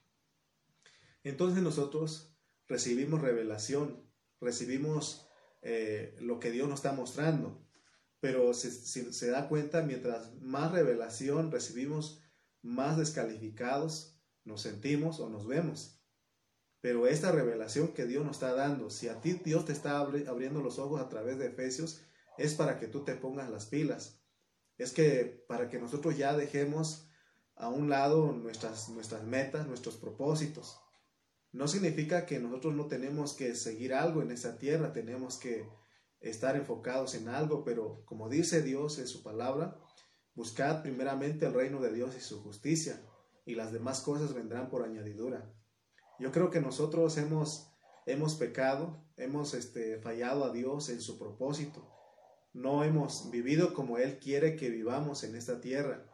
Entonces 1.23 1.61
nosotros 1.61 2.35
recibimos 2.67 3.21
revelación, 3.21 4.09
recibimos 4.39 5.27
eh, 5.61 6.15
lo 6.19 6.39
que 6.39 6.51
Dios 6.51 6.67
nos 6.67 6.79
está 6.79 6.93
mostrando, 6.93 7.65
pero 8.19 8.53
si, 8.53 8.69
se 8.71 9.29
da 9.29 9.47
cuenta, 9.47 9.81
mientras 9.81 10.33
más 10.41 10.71
revelación 10.71 11.51
recibimos, 11.51 12.21
más 12.61 12.97
descalificados 12.97 14.19
nos 14.43 14.61
sentimos 14.61 15.19
o 15.19 15.29
nos 15.29 15.47
vemos. 15.47 16.01
Pero 16.81 17.07
esta 17.07 17.31
revelación 17.31 17.93
que 17.93 18.05
Dios 18.05 18.25
nos 18.25 18.37
está 18.37 18.53
dando, 18.53 18.89
si 18.89 19.09
a 19.09 19.21
ti 19.21 19.33
Dios 19.33 19.65
te 19.65 19.73
está 19.73 19.99
abriendo 19.99 20.61
los 20.61 20.79
ojos 20.79 21.01
a 21.01 21.09
través 21.09 21.37
de 21.37 21.47
Efesios, 21.47 22.01
es 22.37 22.55
para 22.55 22.79
que 22.79 22.87
tú 22.87 23.03
te 23.03 23.15
pongas 23.15 23.49
las 23.49 23.65
pilas. 23.65 24.18
Es 24.79 24.91
que 24.91 25.45
para 25.47 25.69
que 25.69 25.77
nosotros 25.77 26.17
ya 26.17 26.35
dejemos 26.35 27.09
a 27.59 27.67
un 27.67 27.89
lado 27.89 28.31
nuestras, 28.31 28.89
nuestras 28.89 29.23
metas, 29.25 29.67
nuestros 29.67 29.97
propósitos. 29.97 30.79
No 31.51 31.67
significa 31.67 32.25
que 32.25 32.39
nosotros 32.39 32.73
no 32.73 32.87
tenemos 32.87 33.33
que 33.33 33.53
seguir 33.53 33.93
algo 33.93 34.21
en 34.21 34.31
esta 34.31 34.57
tierra, 34.57 34.93
tenemos 34.93 35.37
que 35.37 35.67
estar 36.21 36.55
enfocados 36.55 37.15
en 37.15 37.27
algo, 37.27 37.65
pero 37.65 38.03
como 38.05 38.29
dice 38.29 38.61
Dios 38.61 38.97
en 38.99 39.07
su 39.07 39.23
palabra, 39.23 39.77
buscad 40.35 40.81
primeramente 40.81 41.45
el 41.45 41.53
reino 41.53 41.81
de 41.81 41.91
Dios 41.91 42.15
y 42.15 42.21
su 42.21 42.41
justicia, 42.41 43.05
y 43.45 43.55
las 43.55 43.73
demás 43.73 44.01
cosas 44.01 44.33
vendrán 44.33 44.69
por 44.69 44.83
añadidura. 44.83 45.53
Yo 46.17 46.31
creo 46.31 46.49
que 46.49 46.61
nosotros 46.61 47.17
hemos, 47.17 47.73
hemos 48.05 48.35
pecado, 48.35 49.05
hemos 49.17 49.53
este, 49.53 49.99
fallado 49.99 50.45
a 50.45 50.53
Dios 50.53 50.87
en 50.89 51.01
su 51.01 51.19
propósito. 51.19 51.98
No 52.53 52.83
hemos 52.83 53.29
vivido 53.31 53.73
como 53.73 53.97
Él 53.97 54.19
quiere 54.19 54.55
que 54.55 54.69
vivamos 54.69 55.23
en 55.23 55.35
esta 55.35 55.61
tierra, 55.61 56.05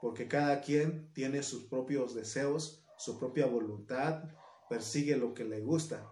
porque 0.00 0.28
cada 0.28 0.60
quien 0.60 1.12
tiene 1.12 1.42
sus 1.42 1.64
propios 1.64 2.14
deseos, 2.14 2.84
su 2.96 3.18
propia 3.18 3.46
voluntad, 3.46 4.24
persigue 4.68 5.16
lo 5.16 5.34
que 5.34 5.44
le 5.44 5.60
gusta. 5.60 6.10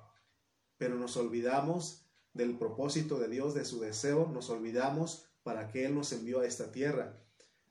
Pero 0.76 0.96
nos 0.96 1.16
olvidamos 1.16 2.06
del 2.34 2.58
propósito 2.58 3.18
de 3.18 3.28
Dios, 3.28 3.54
de 3.54 3.64
su 3.64 3.80
deseo, 3.80 4.28
nos 4.32 4.50
olvidamos 4.50 5.28
para 5.42 5.68
que 5.68 5.84
Él 5.86 5.94
nos 5.94 6.12
envió 6.12 6.40
a 6.40 6.46
esta 6.46 6.72
tierra. 6.72 7.18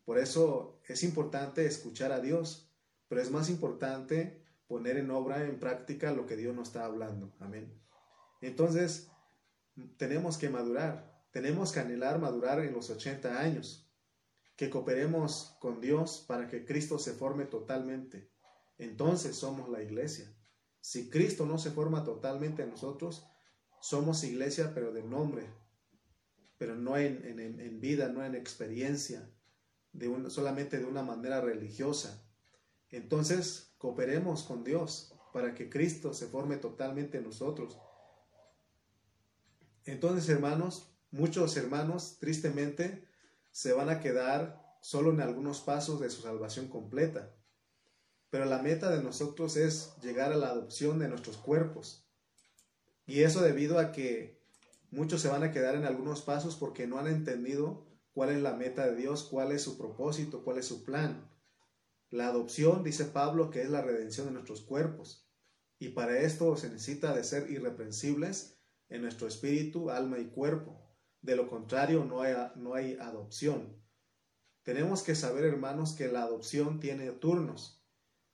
Por 0.05 0.17
eso 0.17 0.81
es 0.87 1.03
importante 1.03 1.65
escuchar 1.65 2.11
a 2.11 2.19
Dios, 2.19 2.71
pero 3.07 3.21
es 3.21 3.31
más 3.31 3.49
importante 3.49 4.43
poner 4.67 4.97
en 4.97 5.11
obra, 5.11 5.43
en 5.43 5.59
práctica 5.59 6.11
lo 6.11 6.25
que 6.25 6.37
Dios 6.37 6.55
nos 6.55 6.69
está 6.69 6.85
hablando. 6.85 7.33
Amén. 7.39 7.77
Entonces, 8.41 9.09
tenemos 9.97 10.37
que 10.37 10.49
madurar, 10.49 11.10
tenemos 11.31 11.71
que 11.71 11.79
anhelar 11.79 12.19
madurar 12.19 12.59
en 12.59 12.73
los 12.73 12.89
80 12.89 13.39
años, 13.39 13.89
que 14.55 14.69
cooperemos 14.69 15.57
con 15.59 15.81
Dios 15.81 16.23
para 16.27 16.47
que 16.47 16.65
Cristo 16.65 16.99
se 16.99 17.13
forme 17.13 17.45
totalmente. 17.45 18.31
Entonces 18.77 19.35
somos 19.35 19.69
la 19.69 19.81
iglesia. 19.81 20.35
Si 20.79 21.09
Cristo 21.09 21.45
no 21.45 21.57
se 21.57 21.71
forma 21.71 22.03
totalmente 22.03 22.63
en 22.63 22.69
nosotros, 22.69 23.27
somos 23.79 24.23
iglesia, 24.23 24.73
pero 24.73 24.91
de 24.91 25.03
nombre, 25.03 25.47
pero 26.57 26.75
no 26.75 26.97
en, 26.97 27.39
en, 27.39 27.79
vida, 27.79 28.09
no 28.09 28.23
en 28.23 28.35
experiencia, 28.35 29.31
de 29.93 30.29
solamente 30.29 30.77
de 30.79 30.85
una 30.85 31.01
manera 31.01 31.41
religiosa. 31.41 32.23
Entonces, 32.89 33.71
Cooperemos 33.81 34.43
con 34.43 34.63
Dios 34.63 35.11
para 35.33 35.55
que 35.55 35.67
Cristo 35.67 36.13
se 36.13 36.27
forme 36.27 36.57
totalmente 36.57 37.17
en 37.17 37.23
nosotros. 37.23 37.79
Entonces, 39.85 40.29
hermanos, 40.29 40.90
muchos 41.11 41.55
hermanos 41.57 42.17
tristemente 42.19 43.07
se 43.51 43.73
van 43.73 43.89
a 43.89 43.99
quedar 43.99 44.61
solo 44.81 45.11
en 45.11 45.21
algunos 45.21 45.61
pasos 45.61 45.99
de 45.99 46.09
su 46.09 46.21
salvación 46.21 46.67
completa. 46.67 47.35
Pero 48.29 48.45
la 48.45 48.61
meta 48.61 48.89
de 48.89 49.03
nosotros 49.03 49.57
es 49.57 49.93
llegar 50.01 50.31
a 50.31 50.37
la 50.37 50.47
adopción 50.47 50.99
de 50.99 51.09
nuestros 51.09 51.37
cuerpos. 51.37 52.07
Y 53.05 53.23
eso 53.23 53.41
debido 53.41 53.77
a 53.77 53.91
que 53.91 54.41
muchos 54.89 55.21
se 55.21 55.27
van 55.27 55.43
a 55.43 55.51
quedar 55.51 55.75
en 55.75 55.85
algunos 55.85 56.21
pasos 56.21 56.55
porque 56.55 56.87
no 56.87 56.97
han 56.97 57.07
entendido 57.07 57.85
cuál 58.13 58.29
es 58.29 58.41
la 58.41 58.55
meta 58.55 58.87
de 58.87 58.95
Dios, 58.95 59.23
cuál 59.23 59.51
es 59.51 59.61
su 59.61 59.77
propósito, 59.77 60.43
cuál 60.43 60.57
es 60.57 60.65
su 60.65 60.83
plan. 60.83 61.29
La 62.09 62.27
adopción, 62.27 62.83
dice 62.83 63.05
Pablo, 63.05 63.51
que 63.51 63.61
es 63.61 63.69
la 63.69 63.81
redención 63.81 64.27
de 64.27 64.33
nuestros 64.33 64.61
cuerpos. 64.61 65.29
Y 65.77 65.89
para 65.89 66.19
esto 66.19 66.55
se 66.55 66.69
necesita 66.69 67.13
de 67.13 67.23
ser 67.23 67.49
irreprensibles 67.49 68.59
en 68.89 69.01
nuestro 69.01 69.27
espíritu, 69.27 69.89
alma 69.89 70.19
y 70.19 70.25
cuerpo. 70.25 70.90
De 71.21 71.35
lo 71.35 71.47
contrario, 71.47 72.05
no 72.05 72.21
hay, 72.21 72.35
no 72.55 72.73
hay 72.73 72.97
adopción. 72.99 73.79
Tenemos 74.63 75.03
que 75.03 75.15
saber, 75.15 75.45
hermanos, 75.45 75.93
que 75.93 76.07
la 76.07 76.23
adopción 76.23 76.79
tiene 76.79 77.11
turnos. 77.11 77.83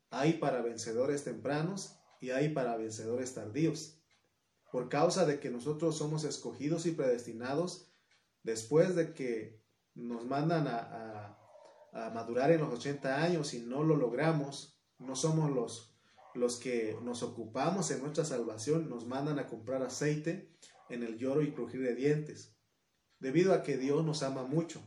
Hay 0.09 0.33
para 0.33 0.61
vencedores 0.61 1.23
tempranos 1.23 1.99
y 2.21 2.31
hay 2.31 2.49
para 2.49 2.77
vencedores 2.77 3.33
tardíos. 3.33 4.01
Por 4.71 4.89
causa 4.89 5.25
de 5.25 5.39
que 5.39 5.49
nosotros 5.49 5.97
somos 5.97 6.23
escogidos 6.23 6.85
y 6.85 6.91
predestinados, 6.91 7.91
después 8.43 8.95
de 8.95 9.13
que 9.13 9.61
nos 9.93 10.25
mandan 10.25 10.67
a 10.67 11.37
a 11.97 12.09
madurar 12.11 12.51
en 12.51 12.61
los 12.61 12.73
80 12.73 13.23
años 13.23 13.53
y 13.53 13.61
no 13.61 13.83
lo 13.83 13.95
logramos, 13.95 14.79
no 14.99 15.15
somos 15.15 15.51
los, 15.51 15.95
los 16.35 16.57
que 16.57 16.97
nos 17.01 17.23
ocupamos 17.23 17.89
en 17.91 18.01
nuestra 18.01 18.23
salvación, 18.23 18.89
nos 18.89 19.05
mandan 19.05 19.39
a 19.39 19.47
comprar 19.47 19.81
aceite 19.81 20.51
en 20.89 21.03
el 21.03 21.17
lloro 21.17 21.41
y 21.41 21.51
crujir 21.51 21.81
de 21.81 21.95
dientes, 21.95 22.56
debido 23.19 23.53
a 23.53 23.63
que 23.63 23.77
Dios 23.77 24.05
nos 24.05 24.23
ama 24.23 24.43
mucho, 24.43 24.81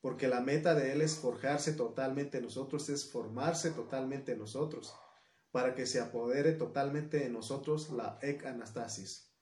porque 0.00 0.28
la 0.28 0.40
meta 0.40 0.74
de 0.74 0.92
Él 0.92 1.00
es 1.00 1.16
forjarse 1.16 1.72
totalmente 1.72 2.38
en 2.38 2.44
nosotros, 2.44 2.88
es 2.88 3.10
formarse 3.10 3.70
totalmente 3.70 4.32
en 4.32 4.38
nosotros, 4.38 4.94
para 5.52 5.74
que 5.74 5.86
se 5.86 6.00
apodere 6.00 6.52
totalmente 6.52 7.24
en 7.24 7.34
nosotros 7.34 7.90
la 7.90 8.18
ec 8.22 8.44
anastasis. 8.46 9.32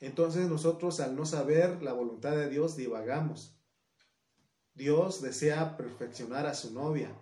Entonces 0.00 0.48
nosotros 0.48 1.00
al 1.00 1.14
no 1.14 1.24
saber 1.24 1.82
la 1.82 1.92
voluntad 1.92 2.32
de 2.32 2.48
Dios 2.48 2.76
divagamos, 2.76 3.56
Dios 4.74 5.22
desea 5.22 5.76
perfeccionar 5.76 6.46
a 6.46 6.54
su 6.54 6.74
novia. 6.74 7.16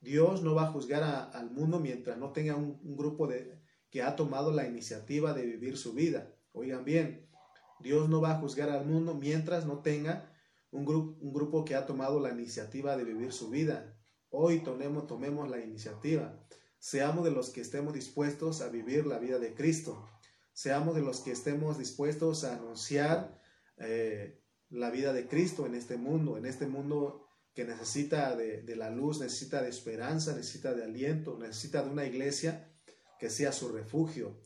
Dios 0.00 0.42
no 0.42 0.56
va 0.56 0.64
a 0.64 0.72
juzgar 0.72 1.04
al 1.32 1.50
mundo 1.52 1.78
mientras 1.78 2.18
no 2.18 2.32
tenga 2.32 2.56
un, 2.56 2.96
grupo 2.96 3.28
de, 3.28 3.62
que 3.88 4.02
ha 4.02 4.16
tomado 4.16 4.50
la 4.50 4.66
iniciativa 4.66 5.32
de 5.32 5.46
vivir 5.46 5.76
su 5.76 5.94
vida. 5.94 6.34
Oigan 6.50 6.84
bien, 6.84 7.30
Dios 7.82 8.08
no 8.08 8.20
va 8.20 8.32
a 8.32 8.38
juzgar 8.40 8.70
al 8.70 8.86
mundo 8.86 9.14
mientras 9.14 9.66
no 9.66 9.80
tenga 9.80 10.32
un, 10.70 10.84
grupo 10.86 11.64
que 11.64 11.74
ha 11.74 11.86
tomado 11.86 12.18
la 12.20 12.30
iniciativa 12.30 12.96
de 12.96 13.04
vivir 13.04 13.32
su 13.32 13.50
vida. 13.50 13.96
Hoy 14.30 14.60
tomemos, 14.60 15.06
tomemos 15.06 15.48
la 15.50 15.60
iniciativa. 15.60 16.40
Seamos 16.78 17.24
de 17.24 17.30
los 17.30 17.50
que 17.50 17.60
estemos 17.60 17.92
dispuestos 17.92 18.62
a 18.62 18.68
vivir 18.68 19.06
la 19.06 19.18
vida 19.18 19.38
de 19.38 19.54
Cristo. 19.54 20.08
Seamos 20.52 20.94
de 20.94 21.02
los 21.02 21.20
que 21.20 21.32
estemos 21.32 21.78
dispuestos 21.78 22.44
a 22.44 22.54
anunciar 22.54 23.38
eh, 23.76 24.42
la 24.70 24.90
vida 24.90 25.12
de 25.12 25.28
Cristo 25.28 25.66
en 25.66 25.74
este 25.74 25.96
mundo, 25.96 26.38
en 26.38 26.46
este 26.46 26.66
mundo 26.66 27.26
que 27.54 27.64
necesita 27.64 28.34
de, 28.34 28.64
la 28.76 28.90
luz, 28.90 29.20
necesita 29.20 29.62
de 29.62 29.68
esperanza, 29.68 30.34
necesita 30.34 30.72
de 30.72 30.84
aliento, 30.84 31.38
necesita 31.38 31.82
de 31.82 31.90
una 31.90 32.06
iglesia 32.06 32.72
que 33.18 33.28
sea 33.28 33.52
su 33.52 33.68
refugio. 33.68 34.40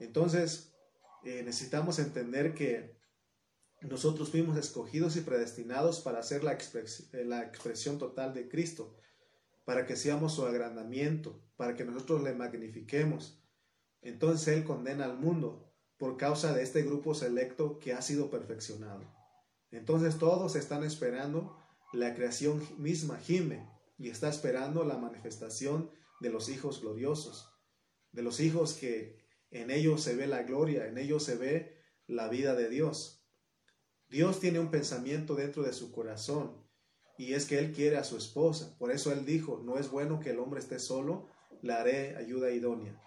Entonces, 0.00 0.72
eh, 1.24 1.42
necesitamos 1.44 1.98
entender 1.98 2.54
que 2.54 2.98
nosotros 3.82 4.30
fuimos 4.30 4.56
escogidos 4.56 5.16
y 5.16 5.20
predestinados 5.20 6.00
para 6.00 6.18
hacer 6.18 6.42
la, 6.42 6.52
eh, 6.52 7.24
la 7.24 7.42
expresión 7.42 7.98
total 7.98 8.34
de 8.34 8.48
Cristo, 8.48 8.96
para 9.64 9.86
que 9.86 9.96
seamos 9.96 10.34
su 10.34 10.44
agrandamiento, 10.46 11.42
para 11.56 11.76
que 11.76 11.84
nosotros 11.84 12.22
le 12.22 12.34
magnifiquemos. 12.34 13.42
Entonces 14.00 14.48
Él 14.48 14.64
condena 14.64 15.04
al 15.04 15.18
mundo 15.18 15.72
por 15.98 16.16
causa 16.16 16.54
de 16.54 16.62
este 16.62 16.82
grupo 16.82 17.14
selecto 17.14 17.78
que 17.78 17.92
ha 17.92 18.02
sido 18.02 18.30
perfeccionado. 18.30 19.12
Entonces 19.70 20.18
todos 20.18 20.56
están 20.56 20.84
esperando, 20.84 21.56
la 21.92 22.14
creación 22.14 22.62
misma 22.78 23.18
gime 23.18 23.68
y 23.98 24.08
está 24.10 24.28
esperando 24.28 24.84
la 24.84 24.96
manifestación 24.96 25.90
de 26.20 26.30
los 26.30 26.48
hijos 26.48 26.80
gloriosos, 26.80 27.50
de 28.12 28.22
los 28.22 28.40
hijos 28.40 28.74
que 28.74 29.17
en 29.50 29.70
ellos 29.70 30.02
se 30.02 30.14
ve 30.14 30.26
la 30.26 30.42
gloria, 30.42 30.86
en 30.86 30.98
ellos 30.98 31.24
se 31.24 31.36
ve 31.36 31.76
la 32.06 32.28
vida 32.28 32.54
de 32.54 32.68
Dios. 32.68 33.26
Dios 34.08 34.40
tiene 34.40 34.58
un 34.58 34.70
pensamiento 34.70 35.34
dentro 35.34 35.62
de 35.62 35.72
su 35.72 35.92
corazón 35.92 36.66
y 37.18 37.34
es 37.34 37.46
que 37.46 37.58
Él 37.58 37.72
quiere 37.72 37.96
a 37.96 38.04
su 38.04 38.16
esposa. 38.16 38.76
Por 38.78 38.90
eso 38.90 39.12
Él 39.12 39.24
dijo, 39.26 39.60
no 39.64 39.78
es 39.78 39.90
bueno 39.90 40.20
que 40.20 40.30
el 40.30 40.38
hombre 40.38 40.60
esté 40.60 40.78
solo, 40.78 41.28
le 41.62 41.72
haré 41.72 42.16
ayuda 42.16 42.50
idónea. 42.50 43.02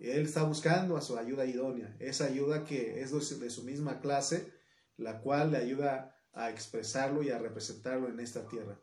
Él 0.00 0.22
está 0.22 0.42
buscando 0.42 0.96
a 0.96 1.02
su 1.02 1.16
ayuda 1.16 1.46
idónea, 1.46 1.96
esa 2.00 2.26
ayuda 2.26 2.64
que 2.64 3.00
es 3.00 3.40
de 3.40 3.50
su 3.50 3.62
misma 3.62 4.00
clase, 4.00 4.52
la 4.96 5.20
cual 5.20 5.52
le 5.52 5.58
ayuda 5.58 6.16
a 6.32 6.50
expresarlo 6.50 7.22
y 7.22 7.30
a 7.30 7.38
representarlo 7.38 8.08
en 8.08 8.20
esta 8.20 8.48
tierra. 8.48 8.80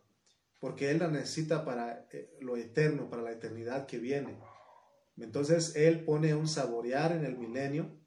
Porque 0.59 0.89
Él 0.89 0.99
la 0.99 1.09
necesita 1.09 1.65
para 1.65 2.07
eh, 2.11 2.37
lo 2.39 2.55
eterno, 2.55 3.09
para 3.09 3.23
la 3.23 3.31
eternidad 3.31 3.87
que 3.87 3.97
viene. 3.97 4.39
Entonces 5.23 5.75
Él 5.75 6.03
pone 6.03 6.35
un 6.35 6.47
saborear 6.47 7.11
en 7.11 7.25
el 7.25 7.37
milenio 7.37 7.99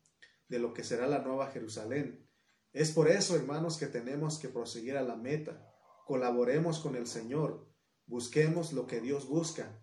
de 0.48 0.59
lo 0.59 0.74
que 0.74 0.85
será 0.85 1.07
la 1.07 1.20
nueva 1.20 1.50
Jerusalén. 1.50 2.29
Es 2.72 2.90
por 2.90 3.09
eso, 3.09 3.37
hermanos, 3.37 3.77
que 3.77 3.87
tenemos 3.87 4.38
que 4.38 4.48
proseguir 4.48 4.96
a 4.96 5.03
la 5.03 5.16
meta. 5.16 5.72
Colaboremos 6.07 6.81
con 6.81 6.96
el 6.96 7.07
Señor. 7.07 7.68
Busquemos 8.07 8.72
lo 8.72 8.87
que 8.87 9.00
Dios 9.00 9.29
busca. 9.29 9.81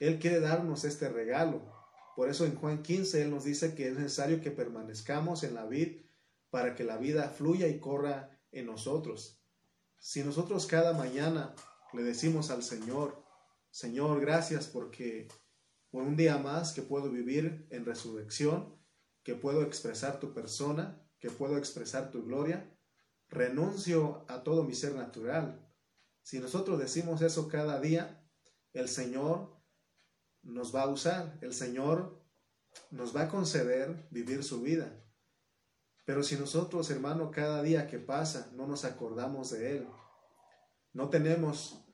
Él 0.00 0.18
quiere 0.18 0.40
darnos 0.40 0.84
este 0.84 1.08
regalo. 1.08 1.72
Por 2.16 2.28
eso 2.28 2.46
en 2.46 2.56
Juan 2.56 2.82
15 2.82 3.22
Él 3.22 3.30
nos 3.30 3.44
dice 3.44 3.74
que 3.74 3.88
es 3.88 3.94
necesario 3.94 4.40
que 4.40 4.50
permanezcamos 4.50 5.42
en 5.42 5.54
la 5.54 5.66
vid 5.66 6.02
para 6.50 6.74
que 6.74 6.84
la 6.84 6.96
vida 6.96 7.28
fluya 7.28 7.68
y 7.68 7.80
corra 7.80 8.38
en 8.52 8.66
nosotros. 8.66 9.42
Si 9.98 10.22
nosotros 10.22 10.66
cada 10.66 10.92
mañana 10.92 11.54
le 11.92 12.02
decimos 12.02 12.50
al 12.50 12.62
Señor, 12.62 13.22
Señor, 13.70 14.20
gracias 14.20 14.66
porque 14.66 15.28
por 15.94 16.02
un 16.02 16.16
día 16.16 16.38
más 16.38 16.72
que 16.72 16.82
puedo 16.82 17.08
vivir 17.08 17.68
en 17.70 17.84
resurrección, 17.84 18.76
que 19.22 19.36
puedo 19.36 19.62
expresar 19.62 20.18
tu 20.18 20.34
persona, 20.34 21.00
que 21.20 21.30
puedo 21.30 21.56
expresar 21.56 22.10
tu 22.10 22.24
gloria, 22.24 22.76
renuncio 23.28 24.24
a 24.26 24.42
todo 24.42 24.64
mi 24.64 24.74
ser 24.74 24.96
natural. 24.96 25.72
Si 26.20 26.40
nosotros 26.40 26.80
decimos 26.80 27.22
eso 27.22 27.46
cada 27.46 27.80
día, 27.80 28.28
el 28.72 28.88
Señor 28.88 29.56
nos 30.42 30.74
va 30.74 30.82
a 30.82 30.88
usar, 30.88 31.38
el 31.42 31.54
Señor 31.54 32.20
nos 32.90 33.14
va 33.14 33.22
a 33.22 33.28
conceder 33.28 34.08
vivir 34.10 34.42
su 34.42 34.62
vida. 34.62 35.00
Pero 36.04 36.24
si 36.24 36.34
nosotros, 36.34 36.90
hermano, 36.90 37.30
cada 37.30 37.62
día 37.62 37.86
que 37.86 38.00
pasa 38.00 38.50
no 38.56 38.66
nos 38.66 38.84
acordamos 38.84 39.50
de 39.50 39.76
Él, 39.76 39.88
no 40.92 41.08
tenemos 41.08 41.84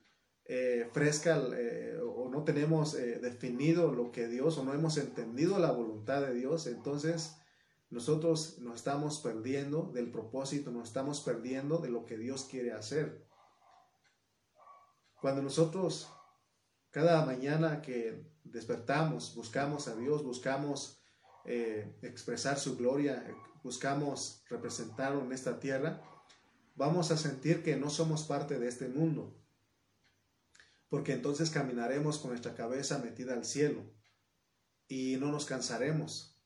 eh, 0.45 0.89
fresca 0.91 1.39
eh, 1.55 1.99
no 2.31 2.43
tenemos 2.43 2.95
eh, 2.95 3.19
definido 3.19 3.91
lo 3.91 4.11
que 4.11 4.27
Dios 4.27 4.57
o 4.57 4.63
no 4.63 4.73
hemos 4.73 4.97
entendido 4.97 5.59
la 5.59 5.71
voluntad 5.71 6.21
de 6.21 6.33
Dios, 6.33 6.65
entonces 6.67 7.35
nosotros 7.89 8.57
nos 8.59 8.77
estamos 8.77 9.19
perdiendo 9.19 9.91
del 9.93 10.11
propósito, 10.11 10.71
nos 10.71 10.87
estamos 10.87 11.21
perdiendo 11.21 11.77
de 11.77 11.89
lo 11.89 12.05
que 12.05 12.17
Dios 12.17 12.45
quiere 12.49 12.71
hacer. 12.71 13.27
Cuando 15.19 15.41
nosotros 15.41 16.09
cada 16.89 17.25
mañana 17.25 17.81
que 17.81 18.25
despertamos, 18.43 19.35
buscamos 19.35 19.87
a 19.87 19.95
Dios, 19.95 20.23
buscamos 20.23 21.01
expresar 21.43 22.57
su 22.59 22.77
gloria, 22.77 23.25
buscamos 23.63 24.43
representarlo 24.49 25.21
en 25.21 25.31
esta 25.31 25.59
tierra, 25.59 26.01
vamos 26.75 27.11
a 27.11 27.17
sentir 27.17 27.63
que 27.63 27.75
no 27.75 27.89
somos 27.89 28.23
parte 28.23 28.59
de 28.59 28.67
este 28.67 28.87
mundo, 28.87 29.40
porque 30.91 31.13
entonces 31.13 31.49
caminaremos 31.51 32.19
con 32.19 32.31
nuestra 32.31 32.53
cabeza 32.53 32.99
metida 32.99 33.33
al 33.33 33.45
cielo 33.45 33.89
y 34.89 35.15
no 35.15 35.31
nos 35.31 35.45
cansaremos, 35.45 36.37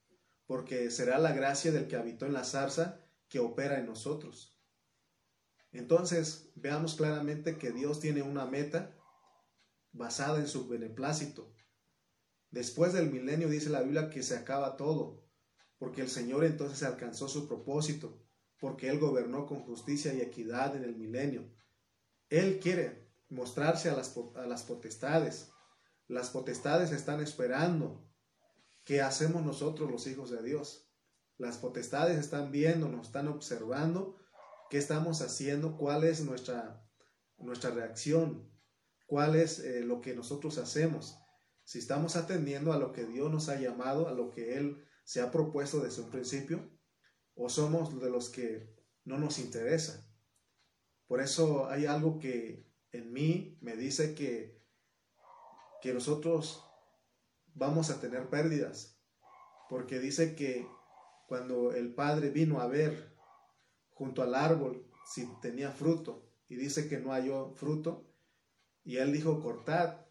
porque 0.46 0.92
será 0.92 1.18
la 1.18 1.34
gracia 1.34 1.72
del 1.72 1.88
que 1.88 1.96
habitó 1.96 2.28
en 2.28 2.34
la 2.34 2.44
zarza 2.44 3.04
que 3.28 3.40
opera 3.40 3.80
en 3.80 3.88
nosotros. 3.88 4.62
Entonces, 5.72 6.52
veamos 6.54 6.94
claramente 6.94 7.58
que 7.58 7.72
Dios 7.72 8.00
tiene 8.00 8.22
una 8.22 8.46
meta 8.46 8.96
basada 9.92 10.38
en 10.38 10.48
su 10.48 10.68
beneplácito. 10.68 11.52
Después 12.52 12.94
del 12.94 13.10
milenio 13.10 13.50
dice 13.50 13.72
la 13.72 13.82
Biblia 13.82 14.12
que 14.12 14.22
se 14.22 14.38
acaba 14.38 14.78
todo, 14.78 15.28
porque 15.80 16.02
el 16.02 16.10
Señor 16.10 16.46
entonces 16.46 16.84
alcanzó 16.84 17.28
su 17.28 17.48
propósito, 17.48 18.24
porque 18.60 18.90
Él 18.90 19.00
gobernó 19.00 19.48
con 19.48 19.62
justicia 19.62 20.14
y 20.14 20.22
equidad 20.22 20.76
en 20.76 20.84
el 20.84 20.96
milenio. 20.96 21.52
Él 22.30 22.60
quiere 22.60 23.05
mostrarse 23.30 23.90
a 23.90 23.96
las, 23.96 24.16
a 24.36 24.46
las 24.46 24.64
potestades. 24.64 25.52
Las 26.08 26.30
potestades 26.30 26.92
están 26.92 27.22
esperando. 27.22 28.08
¿Qué 28.84 29.02
hacemos 29.02 29.44
nosotros 29.44 29.90
los 29.90 30.06
hijos 30.08 30.30
de 30.30 30.44
Dios? 30.44 30.92
Las 31.38 31.58
potestades 31.58 32.18
están 32.18 32.52
viendo, 32.52 32.88
nos 32.88 33.08
están 33.08 33.28
observando 33.28 34.18
qué 34.70 34.78
estamos 34.78 35.22
haciendo, 35.22 35.78
cuál 35.78 36.04
es 36.04 36.22
nuestra, 36.22 36.88
nuestra 37.38 37.72
reacción, 37.72 38.52
cuál 39.06 39.36
es 39.36 39.60
eh, 39.60 39.82
lo 39.82 40.02
que 40.02 40.16
nosotros 40.16 40.58
hacemos. 40.58 41.18
Si 41.64 41.80
estamos 41.80 42.16
atendiendo 42.16 42.74
a 42.74 42.78
lo 42.78 42.92
que 42.92 43.06
Dios 43.06 43.32
nos 43.32 43.50
ha 43.50 43.60
llamado, 43.60 44.08
a 44.08 44.14
lo 44.14 44.30
que 44.32 44.56
Él 44.58 44.86
se 45.04 45.22
ha 45.22 45.32
propuesto 45.32 45.80
desde 45.82 46.02
un 46.02 46.12
principio 46.12 46.70
o 47.36 47.50
somos 47.50 48.00
de 48.00 48.10
los 48.10 48.30
que 48.30 48.76
no 49.04 49.18
nos 49.18 49.40
interesa. 49.40 50.08
Por 51.08 51.22
eso 51.22 51.70
hay 51.70 51.86
algo 51.86 52.18
que 52.20 52.66
en 52.98 53.12
mí 53.14 53.58
me 53.62 53.76
dice 53.76 54.16
que, 54.16 54.62
que 55.82 55.94
nosotros 55.94 56.64
vamos 57.54 57.90
a 57.90 58.00
tener 58.00 58.30
pérdidas, 58.30 59.00
porque 59.70 60.00
dice 60.00 60.36
que 60.36 60.68
cuando 61.28 61.74
el 61.74 61.94
Padre 61.94 62.30
vino 62.30 62.60
a 62.60 62.68
ver 62.68 63.16
junto 63.94 64.22
al 64.22 64.36
árbol 64.36 64.86
si 65.06 65.28
tenía 65.42 65.72
fruto 65.72 66.30
y 66.48 66.56
dice 66.56 66.88
que 66.88 67.00
no 67.00 67.12
halló 67.12 67.52
fruto, 67.54 68.12
y 68.84 68.98
él 68.98 69.12
dijo, 69.12 69.42
cortad, 69.42 70.06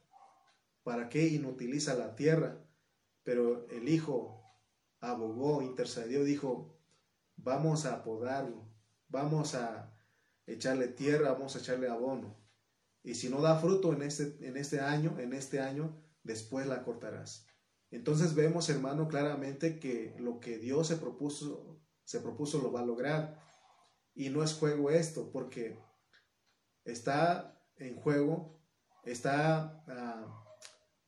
¿para 0.83 1.09
qué 1.09 1.29
inutiliza 1.29 1.95
la 1.95 2.17
tierra? 2.17 2.61
Pero 3.23 3.69
el 3.71 3.89
Hijo 3.89 4.43
abogó, 5.01 5.63
intercedió, 5.63 6.25
dijo, 6.25 6.77
vamos 7.37 7.87
a 7.87 8.03
podarlo, 8.03 8.69
vamos 9.09 9.55
a 9.55 9.97
echarle 10.47 10.89
tierra, 10.89 11.33
vamos 11.33 11.55
a 11.55 11.61
echarle 11.61 11.89
abono. 11.89 12.44
Y 13.05 13.15
si 13.15 13.29
no 13.29 13.43
da 13.43 13.59
fruto 13.59 13.93
en 13.93 14.03
este, 14.03 14.37
en 14.41 14.57
este 14.57 14.81
año, 14.81 15.19
en 15.21 15.35
este 15.35 15.61
año, 15.61 16.03
después 16.23 16.67
la 16.67 16.83
cortarás. 16.83 17.47
Entonces 17.91 18.35
vemos, 18.35 18.69
hermano, 18.71 19.07
claramente 19.09 19.79
que 19.79 20.17
lo 20.19 20.41
que 20.41 20.59
Dios 20.59 20.89
se 20.89 20.97
propuso, 20.97 21.81
se 22.05 22.21
propuso 22.21 22.59
lo 22.61 22.73
va 22.73 22.81
a 22.81 22.87
lograr. 22.87 23.39
Y 24.15 24.31
no 24.31 24.43
es 24.43 24.55
juego 24.55 24.91
esto, 24.91 25.31
porque 25.31 25.79
está 26.85 27.63
en 27.77 27.97
juego, 27.97 28.59
está 29.05 29.85
ah, 29.87 30.57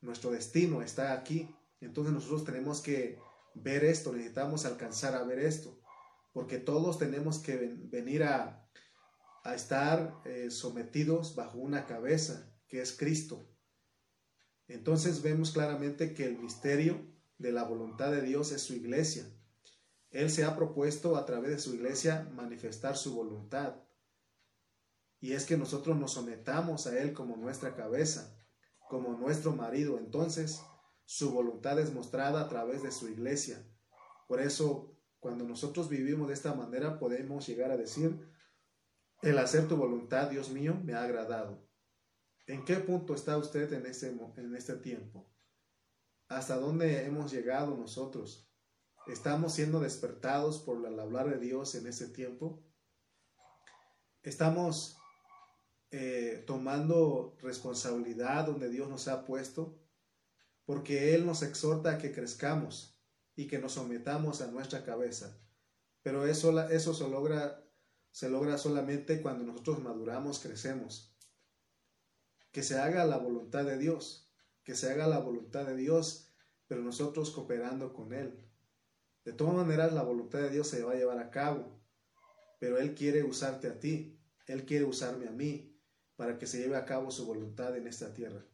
nuestro 0.02 0.30
destino, 0.30 0.82
está 0.82 1.14
aquí. 1.14 1.48
Entonces 1.80 2.12
nosotros 2.12 2.44
tenemos 2.44 2.82
que 2.82 3.18
ver 3.54 3.84
esto, 3.84 4.12
necesitamos 4.12 4.66
alcanzar 4.66 5.14
a 5.14 5.24
ver 5.24 5.38
esto, 5.38 5.80
porque 6.34 6.58
todos 6.58 6.98
tenemos 6.98 7.38
que 7.38 7.56
venir 7.56 8.22
a, 8.24 8.65
a 9.46 9.54
estar 9.54 10.20
eh, 10.24 10.50
sometidos 10.50 11.36
bajo 11.36 11.58
una 11.58 11.86
cabeza, 11.86 12.52
que 12.66 12.80
es 12.80 12.96
Cristo. 12.96 13.48
Entonces 14.66 15.22
vemos 15.22 15.52
claramente 15.52 16.14
que 16.14 16.24
el 16.24 16.38
misterio 16.38 17.00
de 17.38 17.52
la 17.52 17.62
voluntad 17.62 18.10
de 18.10 18.22
Dios 18.22 18.50
es 18.50 18.62
su 18.62 18.74
iglesia. 18.74 19.24
Él 20.10 20.30
se 20.30 20.44
ha 20.44 20.56
propuesto 20.56 21.16
a 21.16 21.24
través 21.26 21.50
de 21.50 21.58
su 21.60 21.74
iglesia 21.74 22.28
manifestar 22.34 22.96
su 22.96 23.14
voluntad. 23.14 23.76
Y 25.20 25.32
es 25.32 25.46
que 25.46 25.56
nosotros 25.56 25.96
nos 25.96 26.14
sometamos 26.14 26.88
a 26.88 26.98
Él 26.98 27.12
como 27.12 27.36
nuestra 27.36 27.76
cabeza, 27.76 28.36
como 28.88 29.16
nuestro 29.16 29.52
marido. 29.52 29.98
Entonces, 29.98 30.60
su 31.04 31.30
voluntad 31.30 31.78
es 31.78 31.92
mostrada 31.94 32.40
a 32.40 32.48
través 32.48 32.82
de 32.82 32.90
su 32.90 33.08
iglesia. 33.08 33.64
Por 34.26 34.40
eso, 34.40 34.98
cuando 35.20 35.44
nosotros 35.44 35.88
vivimos 35.88 36.28
de 36.28 36.34
esta 36.34 36.52
manera, 36.54 36.98
podemos 36.98 37.46
llegar 37.46 37.70
a 37.70 37.76
decir, 37.76 38.18
el 39.28 39.38
hacer 39.38 39.68
tu 39.68 39.76
voluntad, 39.76 40.30
Dios 40.30 40.50
mío, 40.50 40.80
me 40.84 40.94
ha 40.94 41.02
agradado. 41.02 41.66
¿En 42.46 42.64
qué 42.64 42.76
punto 42.76 43.14
está 43.14 43.36
usted 43.36 43.72
en 43.72 43.86
este, 43.86 44.08
en 44.08 44.54
este 44.54 44.74
tiempo? 44.76 45.28
¿Hasta 46.28 46.56
dónde 46.56 47.04
hemos 47.06 47.32
llegado 47.32 47.76
nosotros? 47.76 48.50
¿Estamos 49.06 49.54
siendo 49.54 49.80
despertados 49.80 50.58
por 50.60 50.80
la 50.80 51.02
hablar 51.02 51.28
de 51.30 51.38
Dios 51.38 51.74
en 51.74 51.86
este 51.86 52.06
tiempo? 52.08 52.64
¿Estamos 54.22 54.96
eh, 55.90 56.44
tomando 56.46 57.36
responsabilidad 57.40 58.46
donde 58.46 58.68
Dios 58.68 58.88
nos 58.88 59.08
ha 59.08 59.24
puesto? 59.24 59.86
porque 60.66 61.14
Él 61.14 61.24
nos 61.24 61.42
exhorta 61.42 61.92
a 61.92 61.98
que 61.98 62.12
crezcamos 62.12 63.00
y 63.36 63.46
que 63.46 63.58
nos 63.58 63.72
sometamos 63.72 64.42
a 64.42 64.48
nuestra 64.48 64.84
cabeza. 64.84 65.40
Pero 66.02 66.26
eso, 66.26 66.60
eso 66.68 66.92
se, 66.92 67.08
logra, 67.08 67.64
se 68.16 68.30
logra 68.30 68.56
solamente 68.56 69.20
cuando 69.20 69.44
nosotros 69.44 69.82
maduramos, 69.82 70.38
crecemos. 70.38 71.14
Que 72.50 72.62
se 72.62 72.78
haga 72.78 73.04
la 73.04 73.18
voluntad 73.18 73.66
de 73.66 73.76
Dios. 73.76 74.32
que 74.64 74.74
se 74.74 74.90
haga 74.90 75.06
la 75.06 75.18
voluntad 75.18 75.66
de 75.66 75.76
Dios, 75.76 76.32
pero 76.66 76.80
nosotros 76.80 77.30
cooperando 77.30 77.92
con 77.92 78.14
Él. 78.14 78.50
De 79.22 79.34
todas 79.34 79.54
maneras, 79.54 79.92
la 79.92 80.02
voluntad 80.02 80.38
de 80.38 80.48
Dios 80.48 80.66
se 80.66 80.82
va 80.82 80.92
a 80.92 80.96
llevar 80.96 81.18
a 81.18 81.30
cabo, 81.30 81.78
pero 82.58 82.78
Él 82.78 82.94
quiere 82.94 83.22
usarte 83.22 83.68
a 83.68 83.78
ti, 83.78 84.18
Él 84.46 84.64
quiere 84.64 84.86
usarme 84.86 85.28
a 85.28 85.30
mí, 85.30 85.78
para 86.16 86.38
que 86.38 86.46
se 86.46 86.58
lleve 86.58 86.76
a 86.76 86.86
cabo 86.86 87.10
su 87.10 87.26
voluntad 87.26 87.76
en 87.76 87.86
esta 87.86 88.14
tierra. 88.14 88.46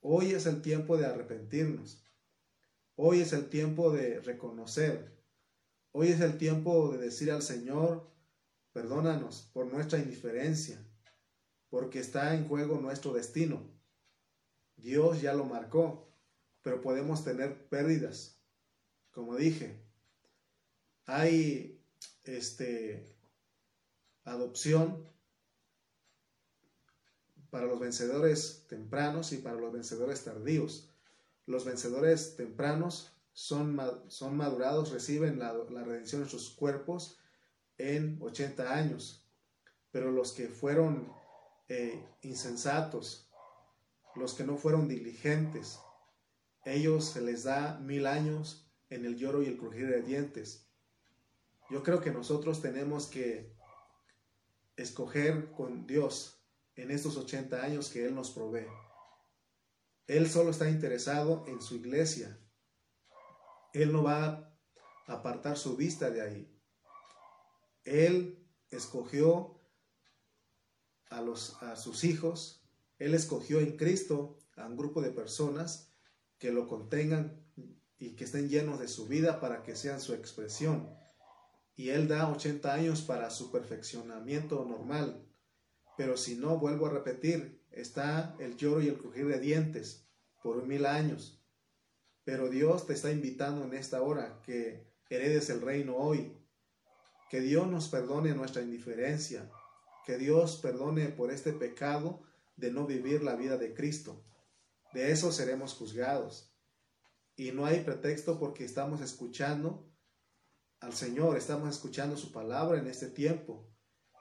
Hoy 0.00 0.32
es 0.32 0.44
el 0.46 0.60
tiempo 0.60 0.96
de 0.96 1.06
arrepentirnos. 1.06 2.04
Hoy 2.96 3.20
es 3.20 3.32
el 3.32 3.48
tiempo 3.48 3.92
de 3.92 4.20
reconocer. 4.20 5.24
Hoy 5.92 6.08
es 6.08 6.20
el 6.20 6.36
tiempo 6.36 6.90
de 6.90 6.98
decir 6.98 7.30
al 7.30 7.42
Señor, 7.42 8.11
perdónanos 8.72 9.50
por 9.52 9.66
nuestra 9.66 9.98
indiferencia, 9.98 10.84
porque 11.68 11.98
está 11.98 12.34
en 12.34 12.46
juego 12.48 12.80
nuestro 12.80 13.12
destino. 13.12 13.62
Dios 14.76 15.20
ya 15.20 15.34
lo 15.34 15.44
marcó, 15.44 16.08
pero 16.62 16.80
podemos 16.80 17.24
tener 17.24 17.68
pérdidas. 17.68 18.38
Como 19.10 19.36
dije, 19.36 19.82
hay 21.06 21.82
este 22.24 23.16
adopción 24.24 25.08
para 27.50 27.66
los 27.66 27.78
vencedores 27.78 28.64
tempranos 28.68 29.32
y 29.32 29.38
para 29.38 29.56
los 29.56 29.72
vencedores 29.72 30.24
tardíos. 30.24 30.88
Los 31.44 31.64
vencedores 31.64 32.36
tempranos 32.36 33.12
son, 33.32 33.78
son 34.08 34.36
madurados, 34.36 34.90
reciben 34.90 35.38
la, 35.38 35.52
redención 35.52 36.22
de 36.22 36.30
sus 36.30 36.50
cuerpos 36.50 37.18
en 37.82 38.18
80 38.20 38.72
años, 38.72 39.26
pero 39.90 40.12
los 40.12 40.32
que 40.32 40.46
fueron 40.46 41.12
eh, 41.68 42.06
insensatos, 42.22 43.28
los 44.14 44.34
que 44.34 44.44
no 44.44 44.56
fueron 44.56 44.86
diligentes, 44.86 45.80
ellos 46.64 47.06
se 47.06 47.20
les 47.20 47.42
da 47.42 47.78
mil 47.80 48.06
años 48.06 48.70
en 48.88 49.04
el 49.04 49.16
lloro 49.16 49.42
y 49.42 49.46
el 49.46 49.58
crujir 49.58 49.88
de 49.88 50.02
dientes. 50.02 50.68
Yo 51.70 51.82
creo 51.82 52.00
que 52.00 52.12
nosotros 52.12 52.62
tenemos 52.62 53.06
que 53.06 53.56
escoger 54.76 55.50
con 55.50 55.86
Dios 55.86 56.40
en 56.76 56.90
estos 56.92 57.16
80 57.16 57.62
años 57.62 57.90
que 57.90 58.04
Él 58.06 58.14
nos 58.14 58.30
provee. 58.30 58.68
Él 60.06 60.30
solo 60.30 60.50
está 60.50 60.70
interesado 60.70 61.44
en 61.48 61.60
su 61.60 61.76
iglesia. 61.76 62.38
Él 63.72 63.92
no 63.92 64.04
va 64.04 64.24
a 65.06 65.12
apartar 65.12 65.56
su 65.56 65.76
vista 65.76 66.10
de 66.10 66.22
ahí. 66.22 66.61
Él 67.84 68.38
escogió 68.70 69.60
a, 71.10 71.76
sus 71.76 72.04
hijos, 72.04 72.62
Él 72.98 73.14
escogió 73.14 73.60
en 73.60 73.76
Cristo 73.76 74.38
a 74.56 74.66
un 74.66 74.76
grupo 74.76 75.02
de 75.02 75.10
personas 75.10 75.90
que 76.38 76.52
lo 76.52 76.66
contengan 76.66 77.44
y 77.98 78.16
que 78.16 78.24
estén 78.24 78.48
llenos 78.48 78.80
de 78.80 78.88
su 78.88 79.06
vida 79.06 79.40
para 79.40 79.62
que 79.62 79.76
sean 79.76 80.00
su 80.00 80.14
expresión. 80.14 80.88
Y 81.76 81.90
Él 81.90 82.08
da 82.08 82.30
80 82.30 82.72
años 82.72 83.02
para 83.02 83.30
su 83.30 83.50
perfeccionamiento 83.50 84.64
normal. 84.64 85.26
Pero 85.96 86.16
si 86.16 86.36
no, 86.36 86.58
vuelvo 86.58 86.86
a 86.86 86.90
repetir, 86.90 87.62
está 87.70 88.34
el 88.38 88.56
lloro 88.56 88.82
y 88.82 88.88
el 88.88 88.98
crujir 88.98 89.26
de 89.26 89.38
dientes 89.38 90.06
por 90.42 90.66
mil 90.66 90.86
años. 90.86 91.40
Pero 92.24 92.48
Dios 92.48 92.86
te 92.86 92.94
está 92.94 93.10
invitando 93.10 93.64
en 93.64 93.74
esta 93.74 94.02
hora 94.02 94.40
que 94.44 94.86
heredes 95.10 95.50
el 95.50 95.60
reino 95.60 95.96
hoy. 95.96 96.41
Que 97.32 97.40
Dios 97.40 97.66
nos 97.66 97.88
perdone 97.88 98.32
nuestra 98.32 98.62
indiferencia. 98.62 99.50
Que 100.06 100.18
Dios 100.18 100.60
perdone 100.62 101.08
por 101.08 101.32
este 101.32 101.52
pecado 101.52 102.22
de 102.54 102.70
no 102.70 102.86
vivir 102.86 103.24
la 103.24 103.34
vida 103.34 103.56
de 103.56 103.74
Cristo 103.74 104.24
de 104.92 105.10
eso 105.10 105.32
seremos 105.32 105.74
juzgados. 105.74 106.54
Y 107.34 107.52
no 107.52 107.64
hay 107.64 107.80
pretexto 107.80 108.38
porque 108.38 108.64
estamos 108.64 109.00
escuchando 109.00 109.90
al 110.80 110.92
Señor, 110.92 111.36
estamos 111.36 111.70
escuchando 111.70 112.16
su 112.16 112.30
palabra 112.30 112.78
en 112.78 112.86
este 112.86 113.08
tiempo. 113.08 113.72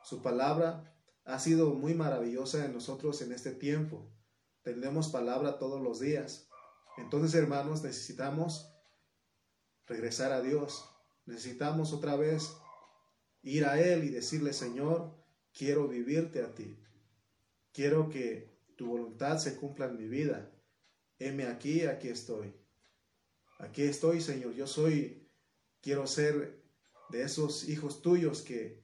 Su 0.04 0.22
palabra 0.22 0.96
ha 1.26 1.40
sido 1.40 1.74
muy 1.74 1.94
maravillosa 1.94 2.66
en 2.66 2.74
nosotros 2.74 3.22
en 3.22 3.32
este 3.34 3.52
tiempo. 3.52 4.14
Tenemos 4.64 5.10
palabra 5.10 5.58
todos 5.60 5.82
los 5.82 6.00
días. 6.00 6.48
Entonces, 6.98 7.36
hermanos, 7.36 7.84
necesitamos 7.84 8.74
regresar 9.88 10.32
a 10.32 10.42
Dios. 10.42 10.86
Necesitamos 11.26 11.94
otra 11.94 12.16
vez 12.16 12.56
ir 13.44 13.66
a 13.66 13.80
Él 13.82 14.04
y 14.04 14.10
decirle, 14.10 14.54
Señor, 14.54 15.16
quiero 15.54 15.88
vivirte 15.88 16.42
a 16.42 16.54
ti. 16.54 16.78
Quiero 17.74 18.10
que 18.10 18.50
tu 18.76 18.88
voluntad 18.88 19.38
se 19.38 19.56
cumpla 19.56 19.86
en 19.86 19.98
mi 19.98 20.08
vida 20.08 20.52
heme 21.22 21.46
aquí, 21.46 21.86
aquí 21.86 22.10
estoy. 22.10 22.54
Aquí 23.60 23.84
estoy, 23.84 24.22
Señor. 24.22 24.54
Yo 24.54 24.66
soy, 24.66 25.30
quiero 25.82 26.08
ser 26.08 26.64
de 27.10 27.24
esos 27.24 27.70
hijos 27.70 28.02
tuyos 28.02 28.42
que 28.42 28.84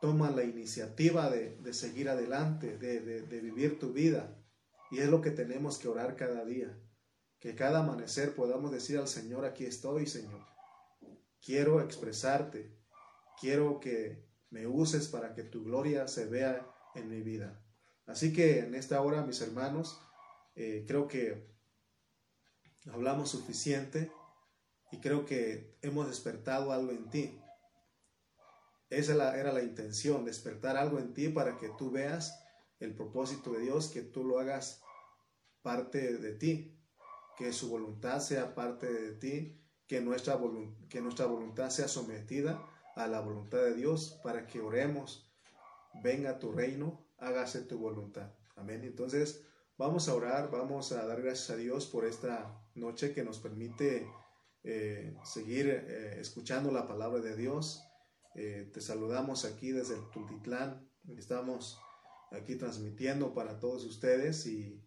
toman 0.00 0.36
la 0.36 0.44
iniciativa 0.44 1.30
de, 1.30 1.74
seguir 1.74 2.08
adelante, 2.08 2.78
de, 2.78 3.00
de 3.00 3.40
vivir 3.40 3.78
tu 3.78 3.92
vida. 3.92 4.38
Y 4.90 4.98
es 4.98 5.08
lo 5.08 5.20
que 5.20 5.30
tenemos 5.30 5.78
que 5.78 5.88
orar 5.88 6.16
cada 6.16 6.44
día. 6.44 6.78
Que 7.40 7.56
cada 7.56 7.80
amanecer 7.80 8.34
podamos 8.34 8.70
decir 8.70 8.98
al 8.98 9.08
Señor, 9.08 9.44
aquí 9.44 9.64
estoy, 9.64 10.06
Señor. 10.06 10.46
Quiero 11.44 11.80
expresarte. 11.80 12.78
Quiero 13.42 13.80
que 13.80 14.24
me 14.50 14.68
uses 14.68 15.08
para 15.08 15.34
que 15.34 15.42
tu 15.42 15.64
gloria 15.64 16.06
se 16.06 16.26
vea 16.26 16.64
en 16.94 17.08
mi 17.08 17.22
vida. 17.22 17.60
Así 18.06 18.32
que 18.32 18.60
en 18.60 18.76
esta 18.76 19.02
hora, 19.02 19.26
mis 19.26 19.40
hermanos, 19.40 20.00
eh, 20.54 20.84
creo 20.86 21.08
que 21.08 21.52
hablamos 22.92 23.30
suficiente 23.30 24.12
y 24.92 25.00
creo 25.00 25.26
que 25.26 25.76
hemos 25.82 26.06
despertado 26.06 26.70
algo 26.70 26.92
en 26.92 27.10
ti. 27.10 27.36
Esa 28.90 29.36
era 29.36 29.52
la 29.52 29.64
intención, 29.64 30.24
despertar 30.24 30.76
algo 30.76 31.00
en 31.00 31.12
ti 31.12 31.28
para 31.28 31.58
que 31.58 31.68
tú 31.70 31.90
veas 31.90 32.40
el 32.78 32.94
propósito 32.94 33.54
de 33.54 33.62
Dios, 33.62 33.88
que 33.88 34.02
tú 34.02 34.22
lo 34.22 34.38
hagas 34.38 34.84
parte 35.62 36.16
de 36.16 36.34
ti, 36.34 36.80
que 37.36 37.52
su 37.52 37.70
voluntad 37.70 38.20
sea 38.20 38.54
parte 38.54 38.86
de 38.86 39.12
ti, 39.14 39.60
que 39.88 40.00
nuestra, 40.00 40.38
que 40.88 41.00
nuestra 41.00 41.26
voluntad 41.26 41.70
sea 41.70 41.88
sometida 41.88 42.68
a 42.96 43.06
la 43.06 43.20
voluntad 43.20 43.58
de 43.58 43.74
Dios 43.74 44.20
para 44.22 44.46
que 44.46 44.60
oremos, 44.60 45.30
venga 46.02 46.38
tu 46.38 46.52
reino, 46.52 47.06
hágase 47.18 47.62
tu 47.62 47.78
voluntad. 47.78 48.32
Amén. 48.56 48.84
Entonces, 48.84 49.44
vamos 49.78 50.08
a 50.08 50.14
orar, 50.14 50.50
vamos 50.50 50.92
a 50.92 51.06
dar 51.06 51.22
gracias 51.22 51.50
a 51.50 51.56
Dios 51.56 51.86
por 51.86 52.04
esta 52.04 52.62
noche 52.74 53.12
que 53.12 53.24
nos 53.24 53.38
permite 53.38 54.08
eh, 54.64 55.16
seguir 55.24 55.68
eh, 55.68 56.20
escuchando 56.20 56.70
la 56.70 56.86
palabra 56.86 57.20
de 57.20 57.36
Dios. 57.36 57.82
Eh, 58.34 58.70
te 58.72 58.80
saludamos 58.80 59.44
aquí 59.44 59.72
desde 59.72 59.96
el 59.96 60.10
Tultitlán. 60.10 60.88
Estamos 61.16 61.78
aquí 62.30 62.56
transmitiendo 62.56 63.34
para 63.34 63.58
todos 63.58 63.84
ustedes 63.84 64.46
y, 64.46 64.80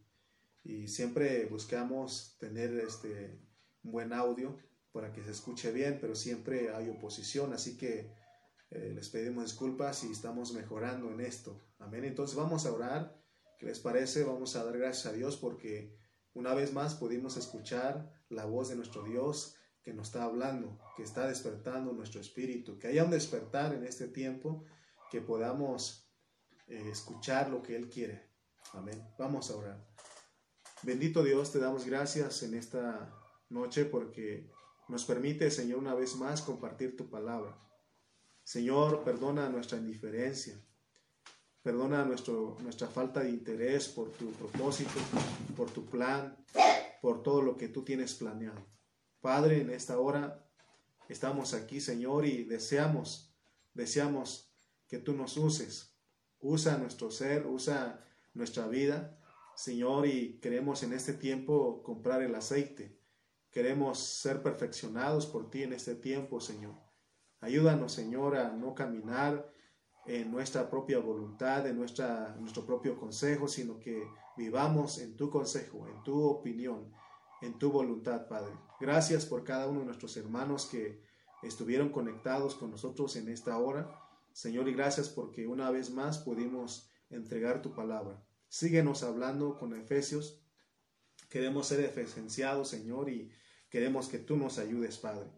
y 0.64 0.88
siempre 0.88 1.46
buscamos 1.46 2.38
tener 2.40 2.78
este 2.80 3.40
buen 3.84 4.14
audio 4.14 4.58
para 4.96 5.12
que 5.12 5.22
se 5.26 5.32
escuche 5.32 5.74
bien, 5.74 5.98
pero 6.00 6.16
siempre 6.16 6.74
hay 6.74 6.88
oposición, 6.88 7.52
así 7.52 7.76
que 7.76 8.16
les 8.70 9.10
pedimos 9.10 9.44
disculpas 9.44 10.06
y 10.06 10.12
estamos 10.14 10.54
mejorando 10.54 11.12
en 11.12 11.20
esto. 11.20 11.62
Amén. 11.80 12.06
Entonces 12.06 12.38
vamos 12.38 12.66
a 12.66 12.72
orar. 12.72 13.22
¿Qué 13.60 13.66
les 13.66 13.80
parece? 13.80 14.24
Vamos 14.24 14.56
a 14.56 14.64
dar 14.64 14.78
gracias 14.78 15.08
a 15.08 15.12
Dios 15.12 15.36
porque 15.36 15.94
una 16.34 16.54
vez 16.54 16.72
más 16.72 16.96
pudimos 16.96 17.36
escuchar 17.36 18.10
la 18.30 18.46
voz 18.46 18.70
de 18.70 18.78
nuestro 18.78 19.04
Dios 19.04 19.58
que 19.84 19.94
nos 19.94 20.08
está 20.08 20.24
hablando, 20.24 20.80
que 20.96 21.04
está 21.04 21.28
despertando 21.28 21.92
nuestro 21.92 22.22
espíritu, 22.22 22.80
que 22.80 22.88
haya 22.88 23.04
un 23.04 23.12
despertar 23.12 23.74
en 23.74 23.84
este 23.84 24.08
tiempo, 24.08 24.64
que 25.12 25.20
podamos 25.20 26.10
eh, 26.68 26.88
escuchar 26.90 27.50
lo 27.50 27.62
que 27.62 27.76
Él 27.76 27.90
quiere. 27.90 28.32
Amén. 28.72 29.06
Vamos 29.20 29.52
a 29.52 29.58
orar. 29.58 29.86
Bendito 30.84 31.22
Dios, 31.22 31.52
te 31.52 31.60
damos 31.60 31.86
gracias 31.86 32.44
en 32.44 32.54
esta 32.54 33.14
noche 33.50 33.84
porque 33.84 34.55
nos 34.88 35.06
permite, 35.06 35.50
Señor, 35.50 35.80
una 35.80 35.96
vez 35.96 36.16
más 36.16 36.42
compartir 36.42 36.96
tu 36.96 37.10
palabra. 37.10 37.58
Señor, 38.44 39.04
perdona 39.04 39.50
nuestra 39.50 39.78
indiferencia. 39.78 40.62
Perdona 41.64 42.06
nuestro, 42.06 42.58
nuestra 42.62 42.88
falta 42.88 43.22
de 43.22 43.32
interés 43.32 43.88
por 43.88 44.12
tu 44.12 44.32
propósito, 44.34 45.00
por 45.58 45.72
tu 45.72 45.86
plan, 45.86 46.38
por 47.02 47.24
todo 47.24 47.42
lo 47.42 47.58
que 47.58 47.70
tú 47.70 47.84
tienes 47.84 48.14
planeado. 48.14 48.64
Padre, 49.20 49.62
en 49.62 49.72
esta 49.72 49.98
hora 49.98 50.48
estamos 51.10 51.56
aquí, 51.56 51.82
Señor, 51.82 52.28
y 52.28 52.44
deseamos, 52.44 53.36
deseamos 53.74 54.52
que 54.88 55.00
tú 55.00 55.14
nos 55.14 55.38
uses. 55.38 55.96
Usa 56.40 56.78
nuestro 56.78 57.10
ser, 57.10 57.48
usa 57.48 58.06
nuestra 58.36 58.68
vida, 58.68 59.20
Señor, 59.56 60.06
y 60.06 60.40
queremos 60.40 60.84
en 60.84 60.94
este 60.94 61.14
tiempo 61.14 61.82
comprar 61.82 62.22
el 62.22 62.36
aceite. 62.36 63.00
Queremos 63.56 64.00
ser 64.00 64.44
perfeccionados 64.44 65.26
por 65.28 65.50
ti 65.50 65.64
en 65.64 65.72
este 65.72 65.96
tiempo, 65.96 66.42
Señor. 66.42 66.76
Ayúdanos, 67.40 67.94
Señor, 67.94 68.36
a 68.36 68.50
no 68.52 68.76
caminar 68.76 69.50
en 70.06 70.30
nuestra 70.30 70.70
propia 70.70 71.00
voluntad, 71.00 71.66
en 71.66 71.78
nuestra, 71.78 72.36
nuestro 72.38 72.66
propio 72.66 72.98
consejo, 72.98 73.48
sino 73.48 73.80
que 73.80 74.04
vivamos 74.36 74.98
en 74.98 75.16
tu 75.16 75.30
consejo, 75.30 75.88
en 75.88 76.04
tu 76.04 76.22
opinión, 76.22 76.92
en 77.42 77.58
tu 77.58 77.72
voluntad, 77.72 78.28
Padre. 78.28 78.52
Gracias 78.82 79.26
por 79.26 79.46
cada 79.46 79.70
uno 79.70 79.80
de 79.80 79.86
nuestros 79.86 80.18
hermanos 80.18 80.66
que 80.66 81.02
estuvieron 81.42 81.94
conectados 81.94 82.56
con 82.56 82.72
nosotros 82.72 83.16
en 83.16 83.30
esta 83.30 83.58
hora. 83.58 83.90
Señor, 84.34 84.68
y 84.68 84.74
gracias 84.74 85.08
porque 85.08 85.48
una 85.48 85.72
vez 85.72 85.92
más 85.92 86.18
pudimos 86.18 86.90
entregar 87.10 87.62
tu 87.62 87.74
palabra. 87.74 88.22
Síguenos 88.50 89.02
hablando 89.02 89.58
con 89.58 89.74
Efesios. 89.74 90.42
Queremos 91.30 91.68
ser 91.68 91.80
efesenciados, 91.80 92.68
Señor, 92.68 93.10
y 93.10 93.32
queremos 93.76 94.08
que 94.08 94.20
tú 94.20 94.38
nos 94.38 94.58
ayudes, 94.58 94.98
Padre. 94.98 95.30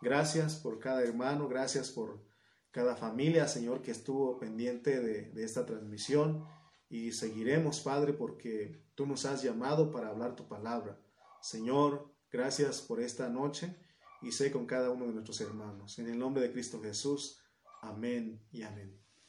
Gracias 0.00 0.54
por 0.54 0.78
cada 0.78 1.02
hermano, 1.02 1.48
gracias 1.48 1.90
por 1.90 2.24
cada 2.70 2.94
familia, 2.94 3.48
Señor, 3.48 3.82
que 3.82 3.90
estuvo 3.90 4.38
pendiente 4.38 5.00
de, 5.00 5.32
esta 5.42 5.66
transmisión. 5.66 6.46
Y 6.88 7.10
seguiremos, 7.10 7.80
Padre, 7.80 8.12
porque 8.12 8.80
tú 8.94 9.06
nos 9.06 9.24
has 9.24 9.42
llamado 9.42 9.90
para 9.90 10.10
hablar 10.10 10.36
tu 10.36 10.46
palabra. 10.46 11.00
Señor, 11.42 12.14
gracias 12.30 12.80
por 12.80 13.00
esta 13.00 13.28
noche 13.28 13.74
y 14.22 14.30
sé 14.30 14.52
con 14.52 14.66
cada 14.66 14.90
uno 14.90 15.08
de 15.08 15.12
nuestros 15.14 15.40
hermanos. 15.40 15.98
En 15.98 16.06
el 16.08 16.16
nombre 16.16 16.44
de 16.44 16.52
Cristo 16.52 16.80
Jesús. 16.80 17.42
Amén 17.82 18.40
y 18.52 18.62
amén. 18.62 19.09